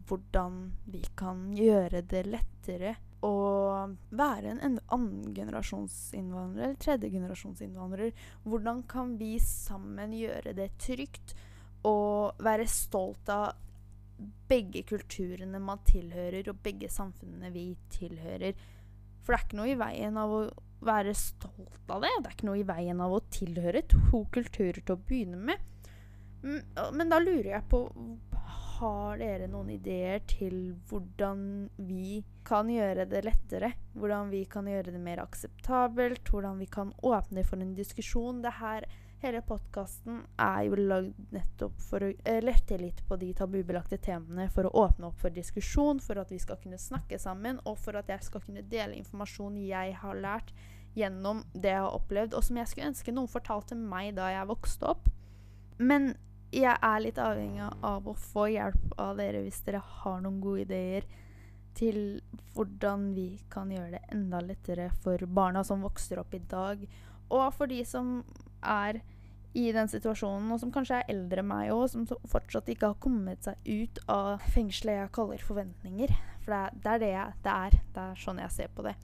hvordan 0.09 0.63
vi 0.89 1.03
kan 1.19 1.51
gjøre 1.59 2.07
det 2.09 2.25
lettere 2.31 2.95
å 3.27 3.35
være 4.15 4.55
en 4.63 4.79
annengenerasjonsinnvandrer 4.95 6.77
tredjegenerasjonsinnvandrer. 6.85 8.13
Hvordan 8.47 8.85
kan 8.91 9.17
vi 9.19 9.37
sammen 9.43 10.15
gjøre 10.15 10.55
det 10.57 10.71
trygt 10.83 11.35
og 11.89 12.39
være 12.45 12.67
stolt 12.71 13.31
av 13.33 13.57
begge 14.51 14.83
kulturene 14.87 15.61
man 15.63 15.83
tilhører, 15.87 16.51
og 16.51 16.63
begge 16.63 16.91
samfunnene 16.91 17.51
vi 17.55 17.73
tilhører? 17.95 18.55
For 19.23 19.35
det 19.35 19.39
er 19.39 19.47
ikke 19.47 19.61
noe 19.61 19.73
i 19.73 19.81
veien 19.83 20.19
av 20.19 20.33
å 20.33 20.43
være 20.87 21.15
stolt 21.19 21.91
av 21.91 22.05
det. 22.05 22.15
Det 22.23 22.31
er 22.31 22.37
ikke 22.37 22.49
noe 22.49 22.63
i 22.63 22.69
veien 22.69 23.03
av 23.03 23.15
å 23.15 23.25
tilhøre 23.35 23.83
to 23.91 24.25
kulturer 24.35 24.79
til 24.79 24.95
å 24.95 25.03
begynne 25.09 25.41
med. 25.51 25.59
Men 26.43 27.11
da 27.11 27.19
lurer 27.19 27.51
jeg 27.57 27.67
på 27.71 27.83
Har 28.79 29.19
dere 29.19 29.49
noen 29.51 29.73
ideer 29.75 30.21
til 30.31 30.77
hvordan 30.87 31.41
vi 31.83 32.21
kan 32.47 32.69
gjøre 32.71 33.09
det 33.11 33.25
lettere? 33.27 33.73
Hvordan 33.99 34.31
vi 34.31 34.45
kan 34.51 34.69
gjøre 34.71 34.93
det 34.95 35.03
mer 35.03 35.25
akseptabelt? 35.25 36.31
Hvordan 36.31 36.61
vi 36.63 36.69
kan 36.71 36.93
åpne 37.03 37.43
for 37.47 37.59
en 37.59 37.75
diskusjon? 37.75 38.43
Det 38.45 38.55
her 38.61 38.87
Hele 39.19 39.41
podkasten 39.43 40.21
er 40.39 40.61
jo 40.69 40.77
lagd 40.79 41.33
nettopp 41.35 41.81
for 41.83 42.07
å 42.07 42.11
eh, 42.23 42.39
lette 42.39 42.77
litt 42.79 43.01
på 43.09 43.17
de 43.19 43.33
tabubelagte 43.35 43.99
temaene, 43.99 44.47
for 44.55 44.69
å 44.69 44.85
åpne 44.85 45.09
opp 45.09 45.19
for 45.19 45.35
diskusjon, 45.35 45.99
for 45.99 46.21
at 46.23 46.31
vi 46.31 46.39
skal 46.39 46.61
kunne 46.63 46.79
snakke 46.79 47.19
sammen, 47.19 47.59
og 47.67 47.81
for 47.83 47.99
at 47.99 48.13
jeg 48.13 48.23
skal 48.29 48.45
kunne 48.45 48.63
dele 48.63 48.95
informasjon 48.95 49.59
jeg 49.59 49.97
har 50.05 50.23
lært 50.23 50.55
gjennom 50.95 51.43
det 51.51 51.75
jeg 51.75 51.83
har 51.83 51.99
opplevd, 51.99 52.39
og 52.39 52.47
som 52.47 52.63
jeg 52.63 52.71
skulle 52.71 52.93
ønske 52.93 53.17
noen 53.17 53.33
fortalte 53.33 53.75
meg 53.75 54.15
da 54.21 54.31
jeg 54.37 54.51
vokste 54.53 54.87
opp. 54.87 55.11
Men 55.83 56.13
jeg 56.55 56.75
er 56.75 57.01
litt 57.05 57.19
avhengig 57.21 57.67
av 57.85 58.07
å 58.09 58.15
få 58.17 58.49
hjelp 58.53 58.95
av 59.01 59.19
dere 59.21 59.43
hvis 59.45 59.61
dere 59.67 59.83
har 60.01 60.23
noen 60.25 60.41
gode 60.41 60.65
ideer 60.65 61.09
til 61.79 62.21
hvordan 62.57 63.13
vi 63.15 63.29
kan 63.53 63.71
gjøre 63.71 63.99
det 63.99 64.01
enda 64.15 64.41
lettere 64.43 64.89
for 65.05 65.23
barna 65.31 65.63
som 65.65 65.85
vokser 65.85 66.19
opp 66.23 66.35
i 66.35 66.43
dag, 66.51 66.83
og 67.29 67.45
for 67.55 67.71
de 67.71 67.85
som 67.87 68.23
er 68.65 69.03
i 69.59 69.69
den 69.73 69.89
situasjonen, 69.91 70.51
og 70.53 70.61
som 70.61 70.73
kanskje 70.73 71.01
er 71.01 71.13
eldre 71.13 71.43
enn 71.43 71.49
meg 71.51 71.71
òg, 71.73 71.87
som 71.93 72.07
fortsatt 72.07 72.69
ikke 72.73 72.93
har 72.93 72.99
kommet 73.03 73.47
seg 73.47 73.69
ut 73.69 74.01
av 74.11 74.43
fengselet 74.55 74.99
jeg 74.99 75.15
kaller 75.17 75.45
forventninger. 75.45 76.13
For 76.45 76.69
det 76.83 76.93
er 76.93 77.03
det, 77.03 77.13
jeg, 77.15 77.39
det 77.45 77.55
er. 77.55 77.79
Det 77.95 78.05
er 78.05 78.21
sånn 78.23 78.43
jeg 78.43 78.55
ser 78.55 78.75
på 78.75 78.85
det. 78.87 78.95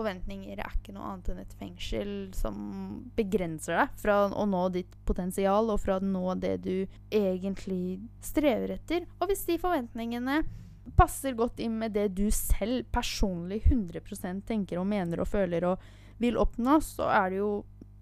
Forventninger 0.00 0.56
er 0.56 0.78
ikke 0.78 0.94
noe 0.96 1.10
annet 1.10 1.28
enn 1.28 1.42
et 1.42 1.56
fengsel 1.60 2.12
som 2.32 2.56
begrenser 3.18 3.76
deg 3.76 3.98
fra 4.00 4.22
å 4.32 4.46
nå 4.48 4.62
ditt 4.72 4.94
potensial, 5.04 5.68
og 5.68 5.82
fra 5.82 5.98
å 5.98 6.04
nå 6.04 6.38
det 6.40 6.54
du 6.64 6.74
egentlig 7.12 8.00
strever 8.24 8.78
etter. 8.78 9.04
Og 9.20 9.28
hvis 9.28 9.44
de 9.50 9.58
forventningene 9.60 10.38
passer 10.96 11.36
godt 11.36 11.60
inn 11.60 11.76
med 11.78 11.92
det 11.92 12.08
du 12.16 12.30
selv 12.32 12.88
personlig 12.94 13.60
100% 13.66 14.46
tenker 14.48 14.80
og 14.80 14.88
mener 14.88 15.20
og 15.20 15.28
føler 15.28 15.68
og 15.68 15.84
vil 16.20 16.40
oppnå, 16.40 16.78
så 16.84 17.10
er 17.12 17.28
det 17.34 17.42
jo 17.42 17.50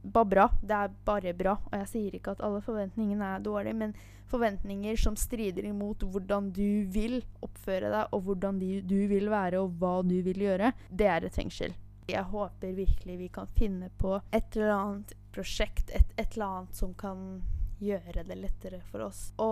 bare 0.02 0.30
bra. 0.30 0.46
Det 0.62 0.78
er 0.78 0.94
bare 1.10 1.34
bra. 1.34 1.56
Og 1.66 1.74
jeg 1.82 1.90
sier 1.92 2.14
ikke 2.14 2.36
at 2.36 2.44
alle 2.46 2.62
forventningene 2.64 3.34
er 3.34 3.44
dårlige, 3.44 3.80
men 3.82 3.96
forventninger 4.28 4.96
som 5.00 5.16
strider 5.16 5.66
imot 5.66 6.04
hvordan 6.04 6.50
du 6.54 6.86
vil 6.92 7.20
oppføre 7.44 7.90
deg, 7.90 8.14
og 8.14 8.24
hvordan 8.28 8.62
du 8.62 8.98
vil 9.10 9.30
være, 9.32 9.62
og 9.62 9.76
hva 9.80 9.98
du 10.06 10.18
vil 10.22 10.46
gjøre, 10.48 10.72
det 10.90 11.10
er 11.10 11.26
et 11.26 11.38
fengsel. 11.42 11.74
Jeg 12.08 12.22
håper 12.22 12.72
virkelig 12.72 13.18
vi 13.18 13.28
kan 13.28 13.46
finne 13.46 13.90
på 14.00 14.14
et 14.30 14.56
eller 14.56 14.70
annet 14.72 15.12
prosjekt, 15.32 15.90
et, 15.90 16.12
et 16.16 16.36
eller 16.36 16.46
annet 16.46 16.76
som 16.76 16.94
kan 16.96 17.42
gjøre 17.78 18.24
det 18.24 18.36
lettere 18.38 18.80
for 18.88 19.04
oss 19.06 19.28
å 19.38 19.50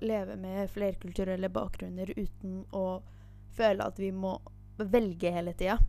leve 0.00 0.36
med 0.40 0.70
flerkulturelle 0.70 1.50
bakgrunner 1.52 2.12
uten 2.16 2.62
å 2.70 3.02
føle 3.56 3.88
at 3.90 3.98
vi 3.98 4.12
må 4.14 4.36
velge 4.78 5.32
hele 5.34 5.52
tida. 5.58 5.80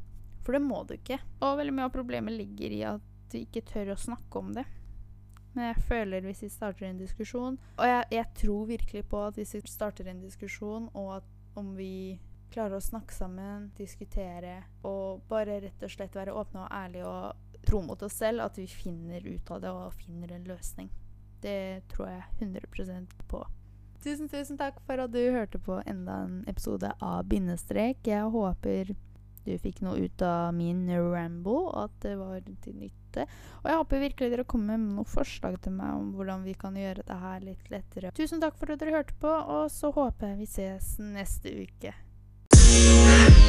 For 0.41 0.58
det 0.58 0.63
må 0.63 0.82
du 0.88 0.95
ikke. 0.95 1.19
Og 1.43 1.58
veldig 1.60 1.75
mye 1.75 1.88
av 1.89 1.93
problemet 1.93 2.34
ligger 2.34 2.73
i 2.73 2.82
at 2.88 3.34
vi 3.36 3.43
ikke 3.45 3.65
tør 3.67 3.93
å 3.93 3.99
snakke 3.99 4.41
om 4.41 4.53
det. 4.56 4.65
Men 5.53 5.69
jeg 5.69 5.86
føler 5.89 6.25
hvis 6.25 6.43
vi 6.45 6.49
starter 6.53 6.86
en 6.86 6.99
diskusjon 6.99 7.56
Og 7.58 7.88
jeg, 7.88 8.03
jeg 8.13 8.27
tror 8.38 8.67
virkelig 8.69 9.01
på 9.10 9.21
at 9.25 9.39
hvis 9.39 9.56
vi 9.56 9.62
starter 9.65 10.10
en 10.10 10.21
diskusjon, 10.21 10.89
og 10.93 11.17
at 11.17 11.58
om 11.58 11.71
vi 11.77 12.17
klarer 12.54 12.78
å 12.78 12.84
snakke 12.84 13.16
sammen, 13.16 13.70
diskutere 13.78 14.62
og 14.88 15.26
bare 15.30 15.60
rett 15.66 15.84
og 15.84 15.92
slett 15.94 16.16
være 16.18 16.36
åpne 16.38 16.66
og 16.66 16.74
ærlige 16.74 17.12
og 17.12 17.62
tro 17.68 17.82
mot 17.84 18.02
oss 18.04 18.18
selv, 18.22 18.46
at 18.46 18.58
vi 18.60 18.68
finner 18.72 19.26
ut 19.28 19.52
av 19.52 19.62
det 19.64 19.74
og 19.74 19.96
finner 20.00 20.34
en 20.36 20.48
løsning. 20.48 20.90
Det 21.44 21.84
tror 21.92 22.10
jeg 22.10 22.48
100% 22.48 23.26
på. 23.30 23.44
Tusen, 24.04 24.30
tusen 24.30 24.60
takk 24.60 24.78
for 24.86 25.02
at 25.02 25.12
du 25.12 25.20
hørte 25.34 25.60
på 25.60 25.82
enda 25.86 26.22
en 26.28 26.40
episode 26.48 26.90
av 27.04 27.26
Bindestrek. 27.28 28.06
Jeg 28.08 28.30
håper 28.34 28.94
du 29.48 29.54
fikk 29.64 29.80
noe 29.86 30.02
ut 30.04 30.22
av 30.28 30.52
min 30.56 30.84
rambo, 30.92 31.70
og 31.70 31.86
at 31.86 31.94
det 32.04 32.16
var 32.20 32.42
til 32.44 32.76
nytte. 32.82 33.24
Og 33.62 33.70
jeg 33.72 33.80
håper 33.82 34.04
virkelig 34.04 34.34
dere 34.34 34.48
kommer 34.50 34.76
med 34.76 34.98
noen 34.98 35.08
forslag 35.08 35.56
til 35.64 35.78
meg 35.78 35.96
om 35.96 36.10
hvordan 36.18 36.44
vi 36.44 36.56
kan 36.60 36.76
gjøre 36.76 37.06
det 37.08 37.20
her 37.22 37.46
litt 37.46 37.72
lettere. 37.72 38.12
Tusen 38.18 38.44
takk 38.44 38.60
for 38.60 38.74
at 38.74 38.84
dere 38.84 39.00
hørte 39.00 39.16
på, 39.22 39.32
og 39.32 39.72
så 39.72 39.94
håper 39.96 40.34
jeg 40.34 40.42
vi 40.42 40.52
ses 40.52 40.98
neste 41.00 41.56
uke. 41.64 41.96